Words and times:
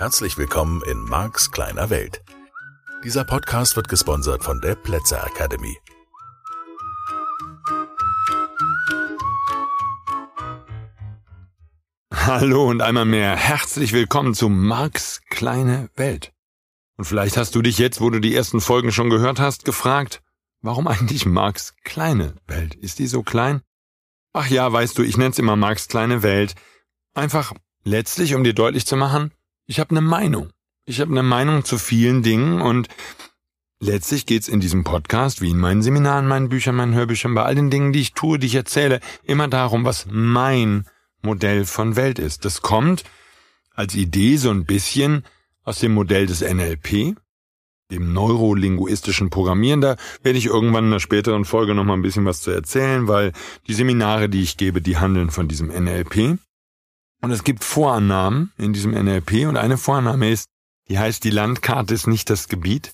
Herzlich 0.00 0.38
willkommen 0.38 0.80
in 0.84 1.04
Marks 1.04 1.50
kleiner 1.50 1.90
Welt. 1.90 2.22
Dieser 3.04 3.22
Podcast 3.22 3.76
wird 3.76 3.90
gesponsert 3.90 4.42
von 4.42 4.58
der 4.62 4.74
Plätzer 4.74 5.22
Academy. 5.26 5.76
Hallo 12.14 12.66
und 12.66 12.80
einmal 12.80 13.04
mehr 13.04 13.36
herzlich 13.36 13.92
willkommen 13.92 14.32
zu 14.32 14.48
Marks 14.48 15.20
kleine 15.28 15.90
Welt. 15.96 16.32
Und 16.96 17.04
vielleicht 17.04 17.36
hast 17.36 17.54
du 17.54 17.60
dich 17.60 17.76
jetzt, 17.76 18.00
wo 18.00 18.08
du 18.08 18.20
die 18.20 18.34
ersten 18.34 18.62
Folgen 18.62 18.92
schon 18.92 19.10
gehört 19.10 19.38
hast, 19.38 19.66
gefragt, 19.66 20.22
warum 20.62 20.88
eigentlich 20.88 21.26
Marks 21.26 21.74
kleine 21.84 22.36
Welt? 22.46 22.74
Ist 22.74 23.00
die 23.00 23.06
so 23.06 23.22
klein? 23.22 23.60
Ach 24.32 24.48
ja, 24.48 24.72
weißt 24.72 24.96
du, 24.96 25.02
ich 25.02 25.18
nenn's 25.18 25.38
immer 25.38 25.56
Marks 25.56 25.88
kleine 25.88 26.22
Welt. 26.22 26.54
Einfach 27.12 27.52
letztlich, 27.84 28.34
um 28.34 28.44
dir 28.44 28.54
deutlich 28.54 28.86
zu 28.86 28.96
machen, 28.96 29.34
ich 29.70 29.78
habe 29.78 29.90
eine 29.90 30.00
Meinung. 30.00 30.50
Ich 30.84 31.00
habe 31.00 31.12
eine 31.12 31.22
Meinung 31.22 31.64
zu 31.64 31.78
vielen 31.78 32.24
Dingen 32.24 32.60
und 32.60 32.88
letztlich 33.78 34.26
geht's 34.26 34.48
in 34.48 34.58
diesem 34.58 34.82
Podcast, 34.82 35.40
wie 35.40 35.50
in 35.50 35.58
meinen 35.58 35.82
Seminaren, 35.82 36.26
meinen 36.26 36.48
Büchern, 36.48 36.74
meinen 36.74 36.92
Hörbüchern, 36.92 37.36
bei 37.36 37.44
all 37.44 37.54
den 37.54 37.70
Dingen, 37.70 37.92
die 37.92 38.00
ich 38.00 38.12
tue, 38.12 38.40
die 38.40 38.48
ich 38.48 38.56
erzähle, 38.56 38.98
immer 39.22 39.46
darum, 39.46 39.84
was 39.84 40.06
mein 40.10 40.86
Modell 41.22 41.64
von 41.66 41.94
Welt 41.94 42.18
ist. 42.18 42.44
Das 42.44 42.62
kommt 42.62 43.04
als 43.72 43.94
Idee 43.94 44.38
so 44.38 44.50
ein 44.50 44.64
bisschen 44.64 45.22
aus 45.62 45.78
dem 45.78 45.94
Modell 45.94 46.26
des 46.26 46.40
NLP, 46.40 47.14
dem 47.92 48.12
neurolinguistischen 48.12 49.30
Programmieren. 49.30 49.80
Da 49.80 49.94
werde 50.24 50.38
ich 50.40 50.46
irgendwann 50.46 50.86
in 50.86 50.90
einer 50.90 50.98
späteren 50.98 51.44
Folge 51.44 51.76
nochmal 51.76 51.96
ein 51.96 52.02
bisschen 52.02 52.26
was 52.26 52.40
zu 52.40 52.50
erzählen, 52.50 53.06
weil 53.06 53.30
die 53.68 53.74
Seminare, 53.74 54.28
die 54.28 54.42
ich 54.42 54.56
gebe, 54.56 54.82
die 54.82 54.96
handeln 54.96 55.30
von 55.30 55.46
diesem 55.46 55.68
NLP. 55.68 56.40
Und 57.20 57.30
es 57.30 57.44
gibt 57.44 57.64
Vorannahmen 57.64 58.52
in 58.56 58.72
diesem 58.72 58.92
NLP 58.92 59.46
und 59.46 59.56
eine 59.56 59.76
Vorannahme 59.76 60.30
ist, 60.30 60.46
die 60.88 60.98
heißt, 60.98 61.22
die 61.22 61.30
Landkarte 61.30 61.94
ist 61.94 62.06
nicht 62.06 62.30
das 62.30 62.48
Gebiet. 62.48 62.92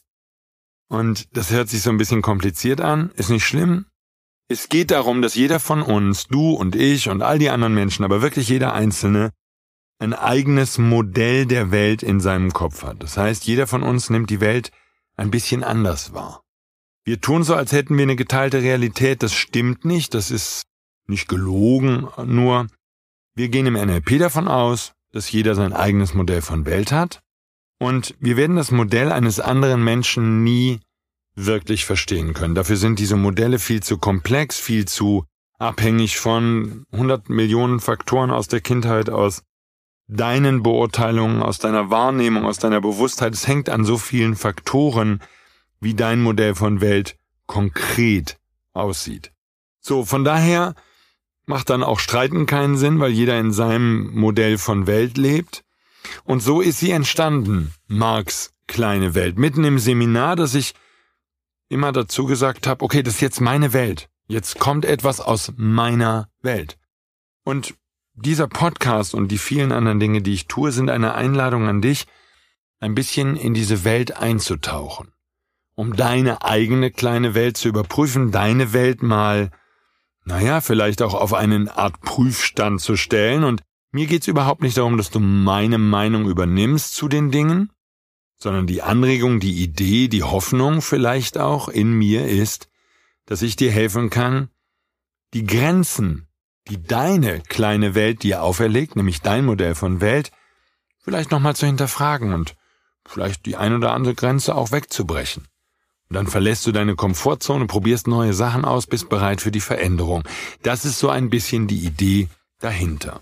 Und 0.89 1.29
das 1.37 1.51
hört 1.51 1.69
sich 1.69 1.83
so 1.83 1.91
ein 1.91 1.99
bisschen 1.99 2.23
kompliziert 2.23 2.81
an, 2.81 3.11
ist 3.17 3.31
nicht 3.31 3.45
schlimm. 3.45 3.87
Es 4.49 4.69
geht 4.69 4.91
darum, 4.91 5.23
dass 5.23 5.35
jeder 5.35 5.59
von 5.59 5.83
uns, 5.83 6.29
du 6.29 6.51
und 6.51 6.77
ich 6.77 7.09
und 7.09 7.23
all 7.23 7.39
die 7.39 7.51
anderen 7.51 7.75
Menschen, 7.75 8.05
aber 8.05 8.23
wirklich 8.23 8.49
jeder 8.49 8.75
Einzelne, 8.75 9.33
ein 9.99 10.13
eigenes 10.13 10.79
Modell 10.79 11.47
der 11.47 11.71
Welt 11.71 12.03
in 12.03 12.21
seinem 12.21 12.53
Kopf 12.53 12.83
hat. 12.83 13.03
Das 13.03 13.17
heißt, 13.17 13.47
jeder 13.47 13.67
von 13.67 13.83
uns 13.83 14.11
nimmt 14.11 14.31
die 14.31 14.41
Welt 14.41 14.71
ein 15.17 15.31
bisschen 15.31 15.65
anders 15.65 16.13
wahr. 16.13 16.43
Wir 17.05 17.21
tun 17.21 17.45
so, 17.45 17.55
als 17.55 17.73
hätten 17.73 17.97
wir 17.97 18.03
eine 18.03 18.17
geteilte 18.17 18.63
Realität. 18.63 19.23
Das 19.23 19.33
stimmt 19.33 19.85
nicht, 19.85 20.13
das 20.15 20.31
ist 20.31 20.65
nicht 21.07 21.29
gelogen, 21.29 22.09
nur 22.25 22.67
wir 23.37 23.49
gehen 23.49 23.67
im 23.67 23.75
NLP 23.75 24.19
davon 24.19 24.49
aus, 24.49 24.93
dass 25.13 25.31
jeder 25.31 25.55
sein 25.55 25.73
eigenes 25.73 26.15
Modell 26.15 26.43
von 26.43 26.67
Welt 26.67 26.91
hat 26.91 27.21
und 27.79 28.15
wir 28.19 28.37
werden 28.37 28.57
das 28.57 28.71
Modell 28.71 29.13
eines 29.13 29.39
anderen 29.39 29.85
Menschen 29.85 30.43
nie 30.43 30.81
wirklich 31.35 31.85
verstehen 31.85 32.33
können. 32.33 32.55
Dafür 32.55 32.77
sind 32.77 32.99
diese 32.99 33.17
Modelle 33.17 33.59
viel 33.59 33.83
zu 33.83 33.99
komplex, 33.99 34.59
viel 34.59 34.87
zu 34.87 35.25
abhängig 35.59 36.19
von 36.19 36.85
100 36.93 37.29
Millionen 37.29 37.81
Faktoren 37.81 38.31
aus 38.31 38.49
der 38.49 38.61
Kindheit, 38.61 39.11
aus 39.11 39.43
deinen 40.09 40.63
Beurteilungen, 40.63 41.43
aus 41.43 41.59
deiner 41.59 41.91
Wahrnehmung, 41.91 42.47
aus 42.47 42.59
deiner 42.59 42.81
Bewusstheit. 42.81 43.35
Es 43.35 43.47
hängt 43.47 43.69
an 43.69 43.85
so 43.85 43.99
vielen 43.99 44.37
Faktoren, 44.37 45.21
wie 45.81 45.95
dein 45.95 46.23
Modell 46.23 46.55
von 46.55 46.81
Welt 46.81 47.17
konkret 47.47 48.39
aussieht. 48.73 49.33
So, 49.81 50.05
von 50.05 50.25
daher 50.25 50.75
macht 51.47 51.71
dann 51.71 51.83
auch 51.83 52.01
Streiten 52.01 52.47
keinen 52.47 52.77
Sinn, 52.77 53.01
weil 53.01 53.13
jeder 53.13 53.39
in 53.39 53.53
seinem 53.53 54.11
Modell 54.15 54.59
von 54.59 54.87
Welt 54.87 55.17
lebt. 55.17 55.65
Und 56.25 56.41
so 56.41 56.61
ist 56.61 56.79
sie 56.79 56.91
entstanden, 56.91 57.73
Marx 57.87 58.53
kleine 58.67 59.15
Welt. 59.15 59.39
Mitten 59.39 59.65
im 59.65 59.79
Seminar, 59.79 60.37
dass 60.37 60.55
ich 60.55 60.75
immer 61.69 61.93
dazu 61.93 62.27
gesagt 62.27 62.67
habe, 62.67 62.85
okay, 62.85 63.03
das 63.03 63.15
ist 63.15 63.21
jetzt 63.21 63.41
meine 63.41 63.73
Welt. 63.73 64.09
Jetzt 64.29 64.59
kommt 64.59 64.85
etwas 64.85 65.21
aus 65.21 65.53
meiner 65.57 66.29
Welt. 66.43 66.79
Und 67.45 67.75
dieser 68.15 68.49
Podcast 68.49 69.15
und 69.15 69.29
die 69.29 69.39
vielen 69.39 69.73
anderen 69.73 70.01
Dinge, 70.01 70.23
die 70.23 70.33
ich 70.33 70.49
tue, 70.49 70.73
sind 70.73 70.91
eine 70.91 71.15
Einladung 71.15 71.69
an 71.69 71.81
dich, 71.81 72.07
ein 72.81 72.95
bisschen 72.95 73.37
in 73.37 73.55
diese 73.55 73.85
Welt 73.85 74.17
einzutauchen, 74.17 75.13
um 75.75 75.95
deine 75.95 76.43
eigene 76.43 76.91
kleine 76.91 77.35
Welt 77.35 77.57
zu 77.57 77.69
überprüfen, 77.69 78.33
deine 78.33 78.73
Welt 78.73 79.03
mal 79.03 79.51
naja, 80.27 80.61
vielleicht 80.61 81.03
auch 81.03 81.15
auf 81.15 81.33
einen 81.33 81.69
Art 81.69 82.01
Prüfstand 82.01 82.81
zu 82.81 82.97
stellen. 82.97 83.45
Und 83.45 83.63
mir 83.93 84.07
geht's 84.07 84.27
überhaupt 84.27 84.61
nicht 84.61 84.77
darum, 84.77 84.99
dass 84.99 85.11
du 85.11 85.21
meine 85.21 85.79
Meinung 85.79 86.29
übernimmst 86.29 86.95
zu 86.95 87.09
den 87.09 87.31
Dingen, 87.31 87.71
sondern 88.37 88.67
die 88.67 88.83
Anregung, 88.83 89.39
die 89.39 89.63
Idee, 89.63 90.09
die 90.09 90.25
Hoffnung 90.25 90.83
vielleicht 90.83 91.39
auch 91.39 91.69
in 91.69 91.93
mir 91.93 92.27
ist, 92.27 92.69
dass 93.25 93.41
ich 93.41 93.55
dir 93.55 93.71
helfen 93.71 94.11
kann, 94.11 94.51
die 95.33 95.47
Grenzen, 95.47 96.27
die 96.67 96.83
deine 96.83 97.41
kleine 97.41 97.95
Welt 97.95 98.25
dir 98.25 98.43
auferlegt, 98.43 98.97
nämlich 98.97 99.23
dein 99.23 99.45
Modell 99.45 99.77
von 99.77 100.01
Welt, 100.01 100.33
vielleicht 100.99 101.31
nochmal 101.31 101.55
zu 101.55 101.67
hinterfragen 101.67 102.33
und 102.33 102.57
vielleicht 103.07 103.47
die 103.47 103.57
ein 103.57 103.75
oder 103.75 103.93
andere 103.93 104.17
Grenze 104.17 104.57
auch 104.57 104.73
wegzubrechen. 104.73 105.47
Dann 106.09 106.27
verlässt 106.27 106.67
du 106.67 106.73
deine 106.73 106.95
Komfortzone, 106.95 107.67
probierst 107.67 108.07
neue 108.07 108.33
Sachen 108.33 108.65
aus, 108.65 108.87
bist 108.87 109.09
bereit 109.09 109.41
für 109.41 109.51
die 109.51 109.61
Veränderung. 109.61 110.23
Das 110.63 110.85
ist 110.85 110.99
so 110.99 111.09
ein 111.09 111.31
bisschen 111.31 111.67
die 111.67 111.85
Idee 111.85 112.29
dahinter. 112.61 113.21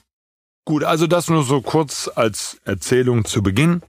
Gut, 0.67 0.85
also 0.85 1.07
das 1.07 1.29
nur 1.29 1.45
so 1.45 1.61
kurz 1.61 2.11
als 2.15 2.61
Erzählung 2.65 3.25
zu 3.25 3.43
Beginn. 3.43 3.83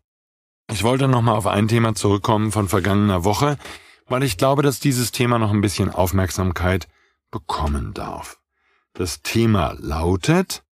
Ich 0.72 0.84
wollte 0.84 1.08
nochmal 1.08 1.36
auf 1.36 1.48
ein 1.48 1.68
Thema 1.68 1.96
zurückkommen 1.96 2.52
von 2.52 2.68
vergangener 2.68 3.24
Woche, 3.24 3.58
weil 4.08 4.24
ich 4.24 4.38
glaube, 4.38 4.62
dass 4.62 4.80
dieses 4.80 5.12
Thema 5.12 5.40
noch 5.40 5.52
ein 5.52 5.62
bisschen 5.62 5.90
Aufmerksamkeit 5.90 6.88
bekommen 7.32 7.94
darf. 7.94 8.40
Das 8.94 9.22
Thema 9.22 9.76
lautet, 9.80 10.64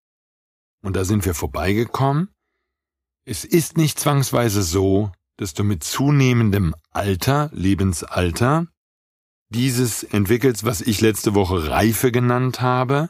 und 0.81 0.95
da 0.95 1.03
sind 1.03 1.25
wir 1.25 1.33
vorbeigekommen, 1.33 2.29
es 3.25 3.45
ist 3.45 3.77
nicht 3.77 3.99
zwangsweise 3.99 4.63
so, 4.63 5.11
du 5.39 5.63
mit 5.63 5.83
zunehmendem 5.83 6.75
Alter, 6.91 7.49
Lebensalter, 7.53 8.67
dieses 9.49 10.03
entwickelst, 10.03 10.63
was 10.63 10.81
ich 10.81 11.01
letzte 11.01 11.35
Woche 11.35 11.69
Reife 11.69 12.11
genannt 12.11 12.61
habe, 12.61 13.09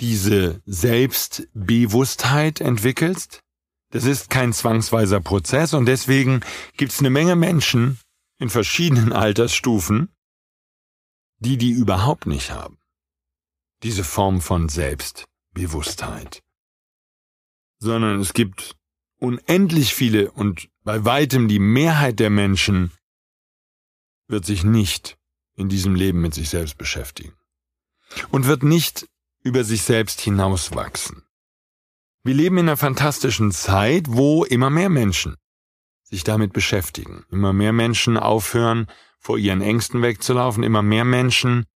diese 0.00 0.62
Selbstbewusstheit 0.66 2.60
entwickelst. 2.60 3.40
Das 3.90 4.04
ist 4.04 4.30
kein 4.30 4.52
zwangsweiser 4.52 5.20
Prozess 5.20 5.74
und 5.74 5.86
deswegen 5.86 6.40
gibt 6.76 6.92
es 6.92 6.98
eine 6.98 7.10
Menge 7.10 7.36
Menschen 7.36 7.98
in 8.38 8.50
verschiedenen 8.50 9.12
Altersstufen, 9.12 10.14
die 11.38 11.56
die 11.56 11.70
überhaupt 11.70 12.26
nicht 12.26 12.50
haben. 12.50 12.78
Diese 13.82 14.04
Form 14.04 14.40
von 14.40 14.68
Selbstbewusstheit. 14.68 16.42
Sondern 17.78 18.20
es 18.20 18.32
gibt 18.32 18.76
unendlich 19.18 19.94
viele 19.94 20.30
und 20.30 20.68
bei 20.84 21.04
weitem 21.04 21.48
die 21.48 21.58
Mehrheit 21.58 22.20
der 22.20 22.30
Menschen 22.30 22.92
wird 24.28 24.44
sich 24.44 24.64
nicht 24.64 25.18
in 25.54 25.68
diesem 25.68 25.94
Leben 25.94 26.20
mit 26.20 26.34
sich 26.34 26.48
selbst 26.48 26.76
beschäftigen 26.78 27.34
und 28.30 28.46
wird 28.46 28.62
nicht 28.62 29.08
über 29.42 29.64
sich 29.64 29.82
selbst 29.82 30.20
hinauswachsen. 30.20 31.22
Wir 32.22 32.34
leben 32.34 32.58
in 32.58 32.68
einer 32.68 32.76
fantastischen 32.76 33.52
Zeit, 33.52 34.04
wo 34.08 34.44
immer 34.44 34.70
mehr 34.70 34.88
Menschen 34.88 35.36
sich 36.02 36.24
damit 36.24 36.52
beschäftigen, 36.52 37.24
immer 37.30 37.52
mehr 37.52 37.72
Menschen 37.72 38.16
aufhören, 38.16 38.86
vor 39.18 39.38
ihren 39.38 39.60
Ängsten 39.60 40.02
wegzulaufen, 40.02 40.62
immer 40.62 40.82
mehr 40.82 41.04
Menschen 41.04 41.66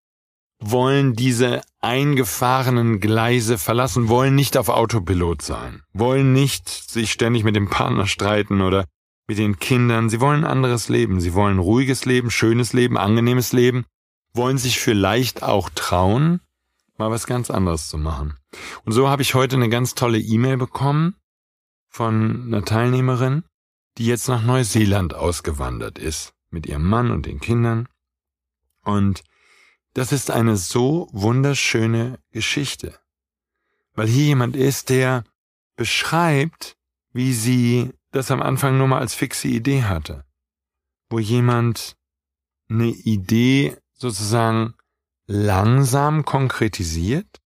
wollen 0.61 1.15
diese 1.15 1.62
eingefahrenen 1.81 3.01
Gleise 3.01 3.59
verlassen, 3.59 4.09
wollen 4.09 4.35
nicht 4.35 4.57
auf 4.57 4.69
Autopilot 4.69 5.43
sein, 5.43 5.83
wollen 5.93 6.33
nicht 6.33 6.69
sich 6.69 7.11
ständig 7.11 7.45
mit 7.45 7.57
dem 7.57 7.71
Partner 7.71 8.07
streiten 8.07 8.61
oder 8.61 8.85
mit 9.27 9.39
den 9.39 9.59
Kindern. 9.59 10.11
Sie 10.11 10.21
wollen 10.21 10.45
anderes 10.45 10.89
Leben. 10.89 11.21
Sie 11.21 11.35
wollen 11.35 11.59
ruhiges 11.59 12.05
Leben, 12.05 12.31
schönes 12.31 12.73
Leben, 12.73 12.99
angenehmes 12.99 13.53
Leben, 13.53 13.85
wollen 14.35 14.59
sich 14.59 14.81
vielleicht 14.81 15.43
auch 15.43 15.71
trauen, 15.71 16.41
mal 16.99 17.11
was 17.11 17.27
ganz 17.27 17.51
anderes 17.51 17.89
zu 17.89 17.97
machen. 17.97 18.35
Und 18.85 18.93
so 18.93 19.09
habe 19.09 19.23
ich 19.23 19.35
heute 19.35 19.57
eine 19.57 19.69
ganz 19.69 19.95
tolle 19.95 20.19
E-Mail 20.19 20.57
bekommen 20.57 21.15
von 21.89 22.45
einer 22.47 22.65
Teilnehmerin, 22.65 23.45
die 23.99 24.07
jetzt 24.07 24.29
nach 24.29 24.43
Neuseeland 24.43 25.15
ausgewandert 25.15 25.99
ist 25.99 26.33
mit 26.51 26.67
ihrem 26.67 26.89
Mann 26.89 27.11
und 27.11 27.27
den 27.27 27.41
Kindern. 27.41 27.89
Und 28.83 29.23
das 29.94 30.12
ist 30.12 30.31
eine 30.31 30.56
so 30.56 31.08
wunderschöne 31.12 32.19
Geschichte, 32.31 32.98
weil 33.94 34.06
hier 34.06 34.26
jemand 34.26 34.56
ist, 34.56 34.88
der 34.88 35.25
beschreibt, 35.76 36.76
wie 37.12 37.32
sie 37.32 37.92
das 38.12 38.31
am 38.31 38.42
Anfang 38.42 38.78
nur 38.78 38.88
mal 38.88 39.00
als 39.00 39.14
fixe 39.14 39.48
Idee 39.48 39.82
hatte, 39.82 40.25
wo 41.08 41.19
jemand 41.19 41.96
eine 42.69 42.88
Idee 42.88 43.76
sozusagen 43.92 44.75
langsam 45.26 46.25
konkretisiert, 46.25 47.40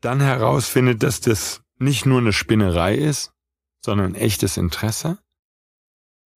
dann 0.00 0.20
herausfindet, 0.20 1.02
dass 1.02 1.20
das 1.20 1.62
nicht 1.78 2.06
nur 2.06 2.20
eine 2.20 2.32
Spinnerei 2.32 2.94
ist, 2.94 3.32
sondern 3.80 4.14
echtes 4.14 4.56
Interesse. 4.56 5.18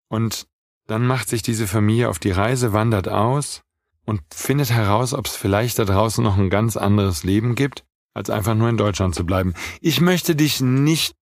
Und 0.09 0.47
dann 0.87 1.07
macht 1.07 1.29
sich 1.29 1.43
diese 1.43 1.67
Familie 1.67 2.09
auf 2.09 2.19
die 2.19 2.31
Reise, 2.31 2.73
wandert 2.73 3.09
aus 3.09 3.63
und 4.11 4.23
findet 4.35 4.73
heraus, 4.73 5.15
ob 5.15 5.27
es 5.27 5.37
vielleicht 5.37 5.79
da 5.79 5.85
draußen 5.85 6.23
noch 6.25 6.37
ein 6.37 6.51
ganz 6.51 6.77
anderes 6.77 7.23
Leben 7.23 7.55
gibt, 7.55 7.85
als 8.13 8.29
einfach 8.29 8.57
nur 8.57 8.69
in 8.69 8.77
Deutschland 8.77 9.15
zu 9.15 9.25
bleiben. 9.25 9.55
Ich 9.81 10.01
möchte 10.01 10.35
dich 10.35 10.61
nicht 10.61 11.15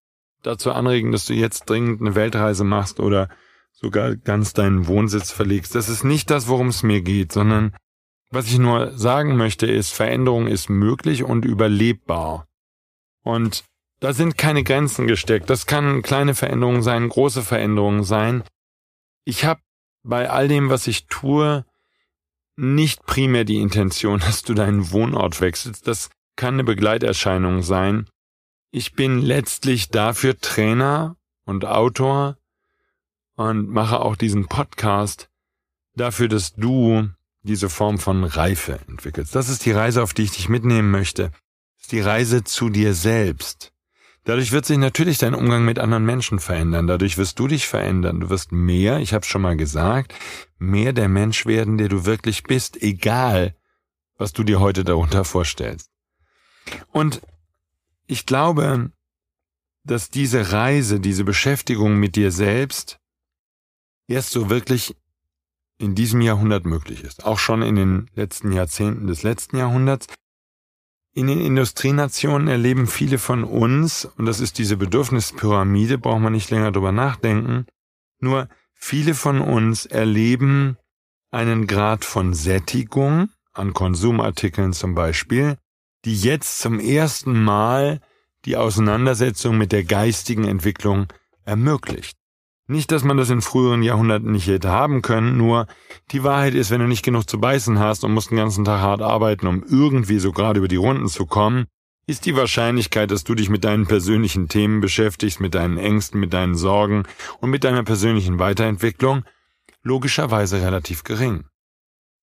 dazu 0.43 0.73
anregen, 0.73 1.13
dass 1.13 1.27
du 1.27 1.35
jetzt 1.35 1.69
dringend 1.69 2.01
eine 2.01 2.15
Weltreise 2.15 2.65
machst 2.65 2.99
oder 2.99 3.29
sogar 3.73 4.17
ganz 4.17 4.55
deinen 4.55 4.87
Wohnsitz 4.87 5.31
verlegst. 5.31 5.75
Das 5.75 5.91
ist 5.91 6.03
nicht 6.03 6.31
das, 6.31 6.49
worum 6.49 6.69
es 6.69 6.83
mir 6.83 7.03
geht, 7.03 7.31
sondern 7.31 7.77
was 8.31 8.47
ich 8.47 8.59
nur 8.59 8.97
sagen 8.97 9.37
möchte, 9.37 9.67
ist, 9.67 9.93
Veränderung 9.93 10.47
ist 10.47 10.71
möglich 10.71 11.25
und 11.25 11.45
überlebbar. 11.45 12.47
Und 13.23 13.65
da 14.01 14.15
sind 14.15 14.39
keine 14.39 14.65
Grenzen 14.65 15.07
gesteckt. 15.07 15.51
Das 15.51 15.67
kann 15.67 16.01
kleine 16.01 16.35
Veränderungen 16.35 16.83
sein, 16.83 17.11
große 17.11 17.43
Veränderungen 17.43 18.03
sein. 18.03 18.45
Ich 19.27 19.45
habe 19.45 19.61
bei 20.03 20.31
all 20.31 20.49
dem, 20.49 20.71
was 20.71 20.87
ich 20.87 21.07
tue, 21.07 21.67
nicht 22.59 23.07
primär 23.07 23.45
die 23.45 23.61
Intention, 23.61 24.19
dass 24.27 24.43
du 24.43 24.55
deinen 24.55 24.91
Wohnort 24.91 25.41
wechselst. 25.41 25.87
Das 25.87 26.11
kann 26.37 26.55
eine 26.55 26.65
Begleiterscheinung 26.65 27.63
sein. 27.63 28.09
Ich 28.71 28.93
bin 28.93 29.23
letztlich 29.23 29.89
dafür 29.89 30.39
Trainer 30.39 31.17
und 31.45 31.65
Autor 31.65 32.37
und 33.37 33.71
mache 33.71 34.01
auch 34.01 34.17
diesen 34.17 34.47
Podcast 34.47 35.31
dafür, 35.95 36.29
dass 36.29 36.55
du 36.55 37.09
diese 37.43 37.71
Form 37.71 37.99
von 37.99 38.25
Reife 38.25 38.81
entwickelst. 38.89 39.35
Das 39.35 39.49
ist 39.49 39.65
die 39.65 39.73
Reise, 39.73 40.03
auf 40.03 40.13
die 40.13 40.25
ich 40.25 40.33
dich 40.33 40.49
mitnehmen 40.49 40.91
möchte. 40.91 41.31
Das 41.77 41.85
ist 41.85 41.93
die 41.93 42.01
Reise 42.01 42.45
zu 42.45 42.69
dir 42.69 42.93
selbst. 42.93 43.73
Dadurch 44.29 44.53
wird 44.53 44.67
sich 44.67 44.77
natürlich 44.77 45.17
dein 45.17 45.35
Umgang 45.35 45.65
mit 45.65 45.79
anderen 45.79 46.05
Menschen 46.05 46.39
verändern. 46.39 46.87
Dadurch 46.87 47.17
wirst 47.17 47.39
du 47.39 47.47
dich 47.47 47.67
verändern. 47.67 48.21
Du 48.21 48.29
wirst 48.29 48.53
mehr, 48.53 48.99
ich 48.99 49.15
habe 49.15 49.25
schon 49.25 49.41
mal 49.41 49.57
gesagt, 49.57 50.15
mehr 50.59 50.93
der 50.93 51.09
Mensch 51.09 51.47
werden, 51.47 51.79
der 51.79 51.89
du 51.89 52.05
wirklich 52.05 52.43
bist, 52.43 52.77
egal, 52.83 53.57
was 54.19 54.35
du 54.35 54.45
dir 54.45 54.61
heute 54.61 54.85
darunter 54.85 55.25
vorstellst. 55.25 55.91
Und 56.93 57.23
ich 58.07 58.27
glaube, 58.27 58.93
dass 59.85 60.11
diese 60.11 60.53
Reise, 60.53 61.01
diese 61.01 61.25
Beschäftigung 61.25 61.97
mit 61.97 62.15
dir 62.15 62.31
selbst 62.31 63.01
erst 64.09 64.33
so 64.33 64.51
wirklich 64.51 64.95
in 65.79 65.95
diesem 65.95 66.21
Jahrhundert 66.21 66.67
möglich 66.67 67.03
ist. 67.03 67.25
Auch 67.25 67.39
schon 67.39 67.63
in 67.63 67.77
den 67.77 68.11
letzten 68.13 68.53
Jahrzehnten 68.53 69.07
des 69.07 69.23
letzten 69.23 69.57
Jahrhunderts. 69.57 70.07
In 71.19 71.27
den 71.27 71.41
Industrienationen 71.41 72.47
erleben 72.47 72.87
viele 72.87 73.19
von 73.19 73.43
uns, 73.43 74.05
und 74.05 74.27
das 74.27 74.39
ist 74.39 74.57
diese 74.57 74.77
Bedürfnispyramide, 74.77 75.99
braucht 75.99 76.21
man 76.21 76.33
nicht 76.33 76.49
länger 76.49 76.71
drüber 76.71 76.93
nachdenken, 76.93 77.67
nur 78.21 78.49
viele 78.73 79.15
von 79.15 79.41
uns 79.41 79.85
erleben 79.85 80.77
einen 81.33 81.67
Grad 81.67 82.05
von 82.05 82.35
Sättigung 82.35 83.31
an 83.53 83.75
Konsumartikeln 83.75 84.73
zum 84.73 84.95
Beispiel, 84.95 85.59
die 86.05 86.15
jetzt 86.15 86.61
zum 86.61 86.79
ersten 86.79 87.43
Mal 87.43 88.01
die 88.45 88.57
Auseinandersetzung 88.57 89.59
mit 89.59 89.73
der 89.73 89.83
geistigen 89.83 90.45
Entwicklung 90.45 91.09
ermöglicht. 91.45 92.17
Nicht, 92.71 92.93
dass 92.93 93.03
man 93.03 93.17
das 93.17 93.31
in 93.31 93.41
früheren 93.41 93.83
Jahrhunderten 93.83 94.31
nicht 94.31 94.47
hätte 94.47 94.69
haben 94.69 95.01
können, 95.01 95.39
nur 95.39 95.67
die 96.11 96.23
Wahrheit 96.23 96.55
ist, 96.55 96.71
wenn 96.71 96.83
du 96.83 96.87
nicht 96.87 97.03
genug 97.03 97.29
zu 97.29 97.41
beißen 97.41 97.79
hast 97.79 98.05
und 98.05 98.13
musst 98.13 98.31
den 98.31 98.37
ganzen 98.37 98.67
Tag 98.67 98.81
hart 98.83 99.01
arbeiten, 99.01 99.47
um 99.47 99.65
irgendwie 99.67 100.19
so 100.19 100.33
gerade 100.33 100.59
über 100.59 100.69
die 100.69 100.77
Runden 100.77 101.09
zu 101.09 101.25
kommen, 101.25 101.65
ist 102.07 102.27
die 102.27 102.37
Wahrscheinlichkeit, 102.37 103.11
dass 103.11 103.25
du 103.25 103.35
dich 103.35 103.49
mit 103.49 103.65
deinen 103.65 103.87
persönlichen 103.87 104.49
Themen 104.49 104.83
beschäftigst, 104.83 105.41
mit 105.41 105.55
deinen 105.55 105.79
Ängsten, 105.79 106.21
mit 106.21 106.35
deinen 106.35 106.55
Sorgen 106.55 107.05
und 107.41 107.49
mit 107.49 107.65
deiner 107.65 107.85
persönlichen 107.85 108.39
Weiterentwicklung 108.39 109.25
logischerweise 109.83 110.61
relativ 110.61 111.05
gering. 111.05 111.45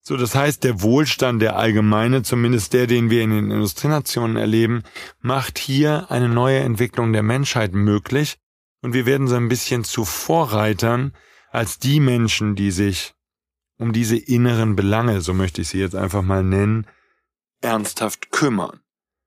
So, 0.01 0.15
das 0.15 0.35
heißt, 0.35 0.63
der 0.63 0.83
Wohlstand, 0.83 1.41
der 1.41 1.55
allgemeine, 1.55 2.21
zumindest 2.21 2.73
der, 2.73 2.85
den 2.85 3.09
wir 3.09 3.23
in 3.23 3.31
den 3.31 3.49
Industrienationen 3.49 4.37
erleben, 4.37 4.83
macht 5.21 5.57
hier 5.57 6.11
eine 6.11 6.29
neue 6.29 6.59
Entwicklung 6.59 7.13
der 7.13 7.23
Menschheit 7.23 7.73
möglich, 7.73 8.37
und 8.85 8.93
wir 8.93 9.07
werden 9.07 9.27
so 9.27 9.35
ein 9.35 9.49
bisschen 9.49 9.83
zu 9.83 10.05
Vorreitern 10.05 11.11
als 11.49 11.79
die 11.79 11.99
Menschen, 11.99 12.55
die 12.55 12.69
sich 12.69 13.15
um 13.79 13.93
diese 13.93 14.15
inneren 14.15 14.75
Belange, 14.75 15.21
so 15.21 15.33
möchte 15.33 15.61
ich 15.61 15.69
sie 15.69 15.79
jetzt 15.79 15.95
einfach 15.95 16.21
mal 16.21 16.43
nennen, 16.43 16.85
ernsthaft 17.61 18.29
kümmern. 18.29 18.81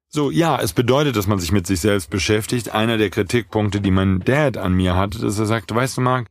So, 0.09 0.31
ja, 0.31 0.61
es 0.61 0.73
bedeutet, 0.73 1.17
dass 1.17 1.27
man 1.27 1.41
sich 1.41 1.51
mit 1.51 1.67
sich 1.67 1.81
selbst 1.81 2.09
beschäftigt. 2.09 2.71
Einer 2.71 2.99
der 2.99 3.11
Kritikpunkte, 3.11 3.81
die 3.81 3.91
mein 3.91 4.21
Dad 4.21 4.57
an 4.57 4.75
mir 4.75 4.95
hatte, 4.95 5.19
dass 5.19 5.41
er 5.41 5.47
sagte, 5.47 5.75
weißt 5.75 5.97
du, 5.97 6.03
Mark, 6.03 6.29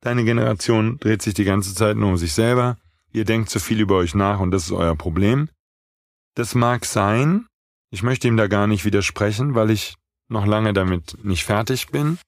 deine 0.00 0.22
Generation 0.22 0.98
dreht 1.00 1.20
sich 1.20 1.34
die 1.34 1.44
ganze 1.44 1.74
Zeit 1.74 1.96
nur 1.96 2.10
um 2.10 2.16
sich 2.16 2.32
selber. 2.32 2.78
Ihr 3.10 3.24
denkt 3.24 3.50
zu 3.50 3.58
viel 3.58 3.80
über 3.80 3.96
euch 3.96 4.14
nach 4.14 4.38
und 4.38 4.52
das 4.52 4.66
ist 4.66 4.72
euer 4.72 4.94
Problem. 4.94 5.48
Das 6.36 6.54
mag 6.54 6.84
sein. 6.84 7.48
Ich 7.90 8.04
möchte 8.04 8.28
ihm 8.28 8.36
da 8.36 8.46
gar 8.46 8.68
nicht 8.68 8.84
widersprechen, 8.84 9.56
weil 9.56 9.70
ich 9.70 9.96
noch 10.28 10.46
lange 10.46 10.72
damit 10.72 11.24
nicht 11.24 11.42
fertig 11.42 11.88
bin. 11.88 12.18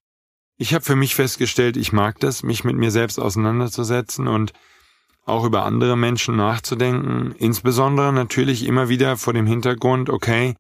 Ich 0.61 0.75
habe 0.75 0.85
für 0.85 0.95
mich 0.95 1.15
festgestellt, 1.15 1.79
ich 1.79 1.91
mag 1.91 2.21
das, 2.21 2.43
mich 2.43 2.65
mit 2.65 2.77
mir 2.77 2.91
selbst 2.91 3.19
auseinanderzusetzen 3.19 4.29
und 4.29 4.53
auch 5.25 5.47
über 5.47 5.65
andere 5.65 5.97
Menschen 5.97 6.37
nachzudenken, 6.37 7.35
insbesondere 7.39 8.12
natürlich 8.12 8.67
immer 8.67 8.91
wieder 8.91 9.17
vor 9.17 9.33
dem 9.33 9.47
Hintergrund, 9.47 10.11
okay, 10.11 10.57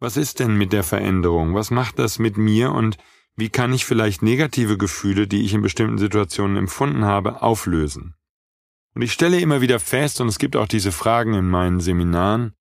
was 0.00 0.18
ist 0.18 0.38
denn 0.38 0.58
mit 0.58 0.74
der 0.74 0.82
Veränderung? 0.82 1.54
Was 1.54 1.70
macht 1.70 1.98
das 1.98 2.18
mit 2.18 2.36
mir 2.36 2.72
und 2.72 2.98
wie 3.34 3.48
kann 3.48 3.72
ich 3.72 3.86
vielleicht 3.86 4.20
negative 4.20 4.76
Gefühle, 4.76 5.26
die 5.26 5.46
ich 5.46 5.54
in 5.54 5.62
bestimmten 5.62 5.96
Situationen 5.96 6.58
empfunden 6.58 7.06
habe, 7.06 7.40
auflösen? 7.40 8.14
Und 8.94 9.00
ich 9.00 9.14
stelle 9.14 9.40
immer 9.40 9.62
wieder 9.62 9.80
fest, 9.80 10.20
und 10.20 10.28
es 10.28 10.38
gibt 10.38 10.56
auch 10.56 10.68
diese 10.68 10.92
Fragen 10.92 11.32
in 11.32 11.48
meinen 11.48 11.80
Seminaren, 11.80 12.52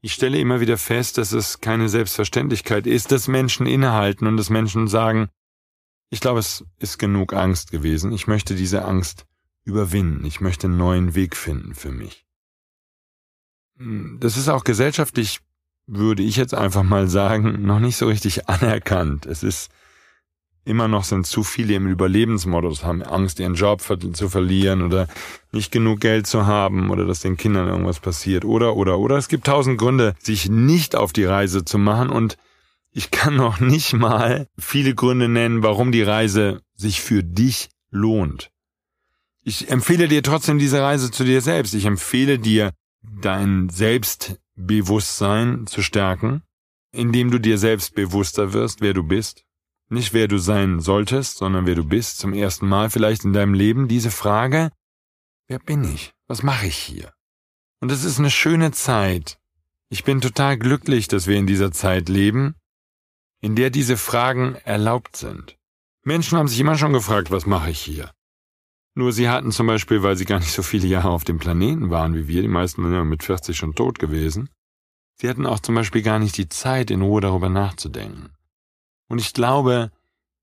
ich 0.00 0.14
stelle 0.14 0.38
immer 0.38 0.60
wieder 0.60 0.78
fest, 0.78 1.18
dass 1.18 1.32
es 1.32 1.60
keine 1.60 1.90
Selbstverständlichkeit 1.90 2.86
ist, 2.86 3.12
dass 3.12 3.28
Menschen 3.28 3.66
innehalten 3.66 4.26
und 4.26 4.38
dass 4.38 4.48
Menschen 4.48 4.88
sagen, 4.88 5.28
ich 6.14 6.20
glaube, 6.20 6.38
es 6.38 6.64
ist 6.78 6.98
genug 6.98 7.34
Angst 7.34 7.72
gewesen. 7.72 8.12
Ich 8.12 8.28
möchte 8.28 8.54
diese 8.54 8.84
Angst 8.84 9.26
überwinden. 9.64 10.24
Ich 10.24 10.40
möchte 10.40 10.68
einen 10.68 10.76
neuen 10.76 11.16
Weg 11.16 11.34
finden 11.34 11.74
für 11.74 11.90
mich. 11.90 12.24
Hm, 13.78 14.18
das 14.20 14.36
ist 14.36 14.48
auch 14.48 14.62
gesellschaftlich, 14.62 15.40
würde 15.88 16.22
ich 16.22 16.36
jetzt 16.36 16.54
einfach 16.54 16.84
mal 16.84 17.08
sagen, 17.08 17.66
noch 17.66 17.80
nicht 17.80 17.96
so 17.96 18.06
richtig 18.06 18.48
anerkannt. 18.48 19.26
Es 19.26 19.42
ist 19.42 19.72
immer 20.64 20.86
noch 20.86 21.02
sind 21.02 21.26
zu 21.26 21.42
viele 21.42 21.74
im 21.74 21.88
Überlebensmodus, 21.88 22.84
haben 22.84 23.02
Angst, 23.02 23.40
ihren 23.40 23.54
Job 23.54 23.82
zu 23.82 24.28
verlieren 24.28 24.82
oder 24.82 25.08
nicht 25.50 25.72
genug 25.72 25.98
Geld 25.98 26.28
zu 26.28 26.46
haben 26.46 26.90
oder 26.90 27.06
dass 27.06 27.20
den 27.20 27.36
Kindern 27.36 27.66
irgendwas 27.66 27.98
passiert 27.98 28.44
oder, 28.44 28.76
oder, 28.76 29.00
oder. 29.00 29.16
Es 29.16 29.26
gibt 29.26 29.48
tausend 29.48 29.78
Gründe, 29.78 30.14
sich 30.20 30.48
nicht 30.48 30.94
auf 30.94 31.12
die 31.12 31.24
Reise 31.24 31.64
zu 31.64 31.76
machen 31.76 32.08
und 32.08 32.38
ich 32.96 33.10
kann 33.10 33.34
noch 33.34 33.58
nicht 33.58 33.92
mal 33.92 34.48
viele 34.56 34.94
Gründe 34.94 35.28
nennen, 35.28 35.64
warum 35.64 35.90
die 35.90 36.02
Reise 36.02 36.62
sich 36.74 37.00
für 37.00 37.24
dich 37.24 37.68
lohnt. 37.90 38.52
Ich 39.42 39.68
empfehle 39.68 40.06
dir 40.06 40.22
trotzdem 40.22 40.60
diese 40.60 40.80
Reise 40.80 41.10
zu 41.10 41.24
dir 41.24 41.40
selbst. 41.40 41.74
Ich 41.74 41.86
empfehle 41.86 42.38
dir, 42.38 42.72
dein 43.02 43.68
Selbstbewusstsein 43.68 45.66
zu 45.66 45.82
stärken, 45.82 46.42
indem 46.92 47.32
du 47.32 47.38
dir 47.38 47.58
selbst 47.58 47.96
bewusster 47.96 48.52
wirst, 48.52 48.80
wer 48.80 48.94
du 48.94 49.02
bist. 49.02 49.42
Nicht 49.88 50.14
wer 50.14 50.28
du 50.28 50.38
sein 50.38 50.78
solltest, 50.78 51.38
sondern 51.38 51.66
wer 51.66 51.74
du 51.74 51.84
bist. 51.84 52.18
Zum 52.18 52.32
ersten 52.32 52.68
Mal 52.68 52.90
vielleicht 52.90 53.24
in 53.24 53.32
deinem 53.32 53.54
Leben 53.54 53.88
diese 53.88 54.12
Frage, 54.12 54.70
wer 55.48 55.58
bin 55.58 55.82
ich? 55.82 56.12
Was 56.28 56.44
mache 56.44 56.68
ich 56.68 56.76
hier? 56.76 57.12
Und 57.80 57.90
es 57.90 58.04
ist 58.04 58.20
eine 58.20 58.30
schöne 58.30 58.70
Zeit. 58.70 59.38
Ich 59.88 60.04
bin 60.04 60.20
total 60.20 60.56
glücklich, 60.56 61.08
dass 61.08 61.26
wir 61.26 61.36
in 61.36 61.48
dieser 61.48 61.72
Zeit 61.72 62.08
leben 62.08 62.54
in 63.44 63.56
der 63.56 63.68
diese 63.68 63.98
Fragen 63.98 64.54
erlaubt 64.64 65.16
sind. 65.16 65.58
Menschen 66.02 66.38
haben 66.38 66.48
sich 66.48 66.58
immer 66.58 66.78
schon 66.78 66.94
gefragt, 66.94 67.30
was 67.30 67.44
mache 67.44 67.68
ich 67.68 67.78
hier? 67.78 68.10
Nur 68.94 69.12
sie 69.12 69.28
hatten 69.28 69.52
zum 69.52 69.66
Beispiel, 69.66 70.02
weil 70.02 70.16
sie 70.16 70.24
gar 70.24 70.38
nicht 70.38 70.52
so 70.52 70.62
viele 70.62 70.86
Jahre 70.86 71.10
auf 71.10 71.24
dem 71.24 71.38
Planeten 71.38 71.90
waren 71.90 72.14
wie 72.14 72.26
wir, 72.26 72.40
die 72.40 72.48
meisten 72.48 72.82
sind 72.82 72.94
ja 72.94 73.04
mit 73.04 73.22
40 73.22 73.54
schon 73.54 73.74
tot 73.74 73.98
gewesen, 73.98 74.48
sie 75.20 75.28
hatten 75.28 75.44
auch 75.44 75.60
zum 75.60 75.74
Beispiel 75.74 76.00
gar 76.00 76.18
nicht 76.18 76.38
die 76.38 76.48
Zeit, 76.48 76.90
in 76.90 77.02
Ruhe 77.02 77.20
darüber 77.20 77.50
nachzudenken. 77.50 78.30
Und 79.10 79.18
ich 79.18 79.34
glaube, 79.34 79.92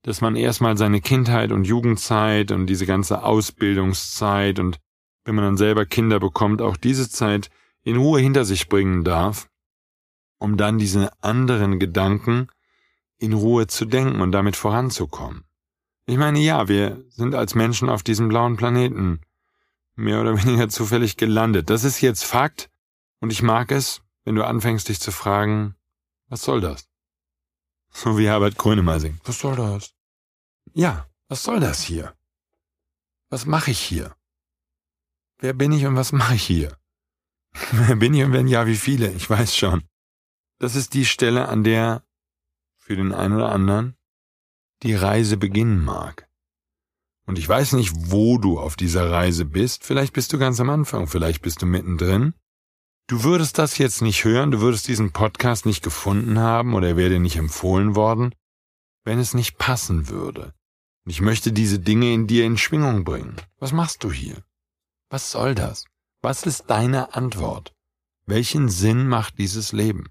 dass 0.03 0.22
man 0.22 0.36
erstmal 0.36 0.77
seine 0.77 1.01
Kindheit 1.01 1.51
und 1.51 1.65
Jugendzeit 1.65 2.51
und 2.51 2.67
diese 2.67 2.86
ganze 2.86 3.24
Ausbildungszeit 3.24 4.60
und 4.60 4.77
wenn 5.25 5.34
man 5.34 5.46
dann 5.46 5.58
selber 5.58 5.88
Kinder 5.88 6.20
bekommt, 6.20 6.62
auch 6.62 6.77
diese 6.77 7.10
Zeit 7.10 7.50
in 7.81 7.98
Ruhe 7.98 8.20
hinter 8.20 8.46
sich 8.46 8.70
bringen 8.70 9.03
darf, 9.03 9.50
um 10.38 10.55
dann 10.55 10.77
diese 10.77 11.12
anderen 11.24 11.79
Gedanken 11.79 12.48
in 13.22 13.34
Ruhe 13.34 13.68
zu 13.68 13.86
denken 13.86 14.20
und 14.20 14.32
damit 14.32 14.56
voranzukommen. 14.56 15.44
Ich 16.08 16.18
meine, 16.18 16.40
ja, 16.40 16.68
wir 16.68 17.06
sind 17.10 17.36
als 17.36 17.54
Menschen 17.54 17.88
auf 17.88 18.01
diesem 18.01 18.28
blauen 18.28 18.58
Planeten 18.58 19.22
mehr 19.96 20.20
oder 20.20 20.36
weniger 20.44 20.70
zufällig 20.70 21.18
gelandet. 21.18 21.70
Das 21.70 21.84
ist 21.84 22.01
jetzt 22.01 22.25
Fakt 22.25 22.70
und 23.20 23.32
ich 23.32 23.44
mag 23.44 23.72
es, 23.72 24.01
wenn 24.24 24.36
du 24.36 24.44
anfängst 24.44 24.90
dich 24.90 25.00
zu 25.00 25.12
fragen, 25.12 25.75
was 26.30 26.42
soll 26.42 26.62
das? 26.62 26.90
So 27.92 28.18
wie 28.18 28.28
Herbert 28.28 28.58
Grönemeyer 28.58 29.00
singt. 29.00 29.22
Was 29.25 29.40
soll 29.40 29.56
das? 29.56 29.94
ja, 30.74 31.08
was 31.28 31.44
soll 31.44 31.60
das 31.60 31.82
hier? 31.82 32.16
Was 33.30 33.46
mache 33.46 33.72
ich 33.72 33.80
hier? 33.80 34.16
Wer 35.38 35.54
bin 35.54 35.72
ich 35.72 35.86
und 35.86 35.96
was 35.96 36.12
mache 36.12 36.36
ich 36.36 36.44
hier? 36.44 36.78
Wer 37.72 37.96
bin 37.98 38.13
ich 38.13 38.24
und 38.24 38.34
wenn 38.34 38.48
ja, 38.48 38.66
wie 38.66 38.78
viele? 38.78 39.12
Ich 39.12 39.30
weiß 39.30 39.56
schon. 39.56 39.84
Das 40.58 40.75
ist 40.75 40.94
die 40.94 41.06
Stelle, 41.06 41.50
an 41.50 41.63
der 41.63 42.04
für 42.81 42.95
den 42.95 43.13
einen 43.13 43.35
oder 43.35 43.51
anderen 43.51 43.95
die 44.83 44.95
Reise 44.95 45.38
beginnen 45.38 45.83
mag. 45.83 46.27
Und 47.27 47.38
ich 47.38 47.47
weiß 47.47 47.73
nicht, 47.73 47.93
wo 47.95 48.38
du 48.39 48.59
auf 48.59 48.75
dieser 48.75 49.09
Reise 49.11 49.45
bist. 49.45 49.85
Vielleicht 49.85 50.13
bist 50.13 50.33
du 50.33 50.39
ganz 50.39 50.59
am 50.59 50.69
Anfang, 50.69 51.07
vielleicht 51.07 51.41
bist 51.41 51.61
du 51.61 51.65
mittendrin. 51.65 52.33
Du 53.07 53.23
würdest 53.23 53.57
das 53.57 53.77
jetzt 53.77 54.01
nicht 54.01 54.23
hören, 54.23 54.51
du 54.51 54.59
würdest 54.59 54.88
diesen 54.88 55.11
Podcast 55.11 55.65
nicht 55.65 55.83
gefunden 55.83 56.39
haben 56.39 56.73
oder 56.73 56.89
er 56.89 56.97
wäre 56.97 57.11
dir 57.11 57.19
nicht 57.19 57.38
empfohlen 57.38 57.95
worden, 57.95 58.33
wenn 59.03 59.19
es 59.19 59.33
nicht 59.33 59.57
passen 59.57 60.09
würde. 60.09 60.53
Und 61.05 61.11
ich 61.11 61.21
möchte 61.21 61.51
diese 61.51 61.79
Dinge 61.79 62.13
in 62.13 62.27
dir 62.27 62.45
in 62.45 62.57
Schwingung 62.57 63.03
bringen. 63.03 63.35
Was 63.59 63.71
machst 63.71 64.03
du 64.03 64.11
hier? 64.11 64.43
Was 65.09 65.31
soll 65.31 65.55
das? 65.55 65.85
Was 66.21 66.43
ist 66.43 66.65
deine 66.69 67.13
Antwort? 67.13 67.73
Welchen 68.25 68.69
Sinn 68.69 69.07
macht 69.07 69.38
dieses 69.38 69.71
Leben? 69.71 70.07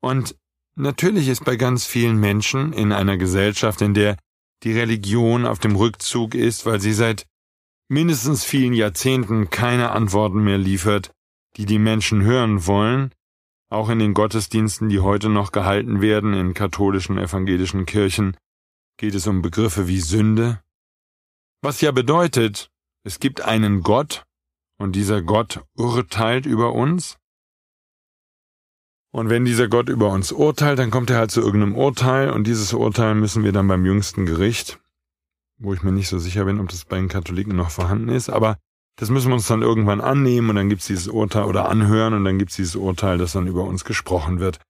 Und 0.00 0.36
natürlich 0.80 1.28
ist 1.28 1.44
bei 1.44 1.56
ganz 1.56 1.86
vielen 1.86 2.18
Menschen 2.18 2.72
in 2.72 2.92
einer 2.92 3.16
Gesellschaft, 3.16 3.80
in 3.80 3.94
der 3.94 4.16
die 4.62 4.72
Religion 4.72 5.46
auf 5.46 5.58
dem 5.58 5.76
Rückzug 5.76 6.34
ist, 6.34 6.66
weil 6.66 6.80
sie 6.80 6.92
seit 6.92 7.26
mindestens 7.88 8.44
vielen 8.44 8.74
Jahrzehnten 8.74 9.50
keine 9.50 9.90
Antworten 9.90 10.42
mehr 10.44 10.58
liefert, 10.58 11.12
die 11.56 11.66
die 11.66 11.78
Menschen 11.78 12.22
hören 12.22 12.66
wollen, 12.66 13.12
auch 13.70 13.88
in 13.88 13.98
den 13.98 14.14
Gottesdiensten, 14.14 14.88
die 14.88 15.00
heute 15.00 15.28
noch 15.28 15.52
gehalten 15.52 16.00
werden 16.00 16.34
in 16.34 16.54
katholischen 16.54 17.18
evangelischen 17.18 17.86
Kirchen, 17.86 18.36
geht 18.98 19.14
es 19.14 19.26
um 19.26 19.42
Begriffe 19.42 19.88
wie 19.88 20.00
Sünde, 20.00 20.60
was 21.62 21.80
ja 21.80 21.90
bedeutet, 21.90 22.70
es 23.04 23.20
gibt 23.20 23.40
einen 23.40 23.82
Gott, 23.82 24.24
und 24.80 24.96
dieser 24.96 25.20
Gott 25.20 25.62
urteilt 25.76 26.46
über 26.46 26.72
uns. 26.72 27.18
Und 29.12 29.28
wenn 29.28 29.44
dieser 29.44 29.68
Gott 29.68 29.88
über 29.88 30.10
uns 30.10 30.30
urteilt, 30.30 30.78
dann 30.78 30.90
kommt 30.90 31.10
er 31.10 31.18
halt 31.18 31.30
zu 31.30 31.40
irgendeinem 31.40 31.74
Urteil, 31.74 32.30
und 32.30 32.46
dieses 32.46 32.72
Urteil 32.72 33.14
müssen 33.14 33.42
wir 33.42 33.52
dann 33.52 33.66
beim 33.66 33.84
jüngsten 33.84 34.24
Gericht, 34.24 34.78
wo 35.58 35.74
ich 35.74 35.82
mir 35.82 35.92
nicht 35.92 36.08
so 36.08 36.18
sicher 36.18 36.44
bin, 36.44 36.60
ob 36.60 36.68
das 36.68 36.84
bei 36.84 36.96
den 36.96 37.08
Katholiken 37.08 37.56
noch 37.56 37.70
vorhanden 37.70 38.08
ist, 38.08 38.30
aber 38.30 38.56
das 38.96 39.10
müssen 39.10 39.28
wir 39.28 39.34
uns 39.34 39.46
dann 39.46 39.62
irgendwann 39.62 40.00
annehmen 40.00 40.50
und 40.50 40.56
dann 40.56 40.68
gibt's 40.68 40.86
dieses 40.86 41.08
Urteil 41.08 41.44
oder 41.44 41.68
anhören 41.68 42.14
und 42.14 42.24
dann 42.24 42.38
gibt's 42.38 42.56
dieses 42.56 42.76
Urteil, 42.76 43.18
das 43.18 43.32
dann 43.32 43.46
über 43.46 43.64
uns 43.64 43.84
gesprochen 43.84 44.40
wird. 44.40 44.60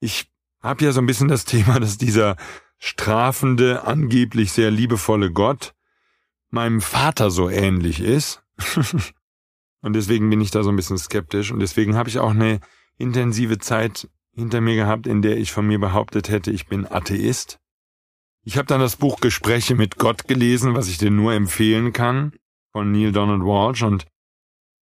Ich 0.00 0.30
habe 0.62 0.84
ja 0.84 0.92
so 0.92 1.00
ein 1.00 1.06
bisschen 1.06 1.28
das 1.28 1.44
Thema, 1.44 1.78
dass 1.80 1.98
dieser 1.98 2.36
strafende, 2.78 3.84
angeblich 3.84 4.52
sehr 4.52 4.70
liebevolle 4.70 5.30
Gott 5.30 5.74
meinem 6.50 6.80
Vater 6.80 7.30
so 7.30 7.50
ähnlich 7.50 8.00
ist. 8.00 8.42
und 9.82 9.92
deswegen 9.92 10.30
bin 10.30 10.40
ich 10.40 10.50
da 10.50 10.62
so 10.62 10.70
ein 10.70 10.76
bisschen 10.76 10.98
skeptisch 10.98 11.50
und 11.50 11.60
deswegen 11.60 11.96
habe 11.96 12.08
ich 12.08 12.18
auch 12.18 12.30
eine 12.30 12.60
intensive 12.98 13.58
Zeit 13.58 14.08
hinter 14.34 14.60
mir 14.60 14.76
gehabt, 14.76 15.06
in 15.06 15.22
der 15.22 15.36
ich 15.36 15.52
von 15.52 15.66
mir 15.66 15.78
behauptet 15.78 16.28
hätte, 16.28 16.50
ich 16.50 16.66
bin 16.66 16.86
Atheist. 16.90 17.58
Ich 18.44 18.56
habe 18.56 18.66
dann 18.66 18.80
das 18.80 18.96
Buch 18.96 19.20
Gespräche 19.20 19.74
mit 19.74 19.96
Gott 19.96 20.28
gelesen, 20.28 20.74
was 20.74 20.88
ich 20.88 20.98
dir 20.98 21.10
nur 21.10 21.32
empfehlen 21.32 21.92
kann 21.92 22.32
von 22.72 22.90
Neil 22.90 23.12
Donald 23.12 23.42
Walsh 23.42 23.82
und 23.82 24.06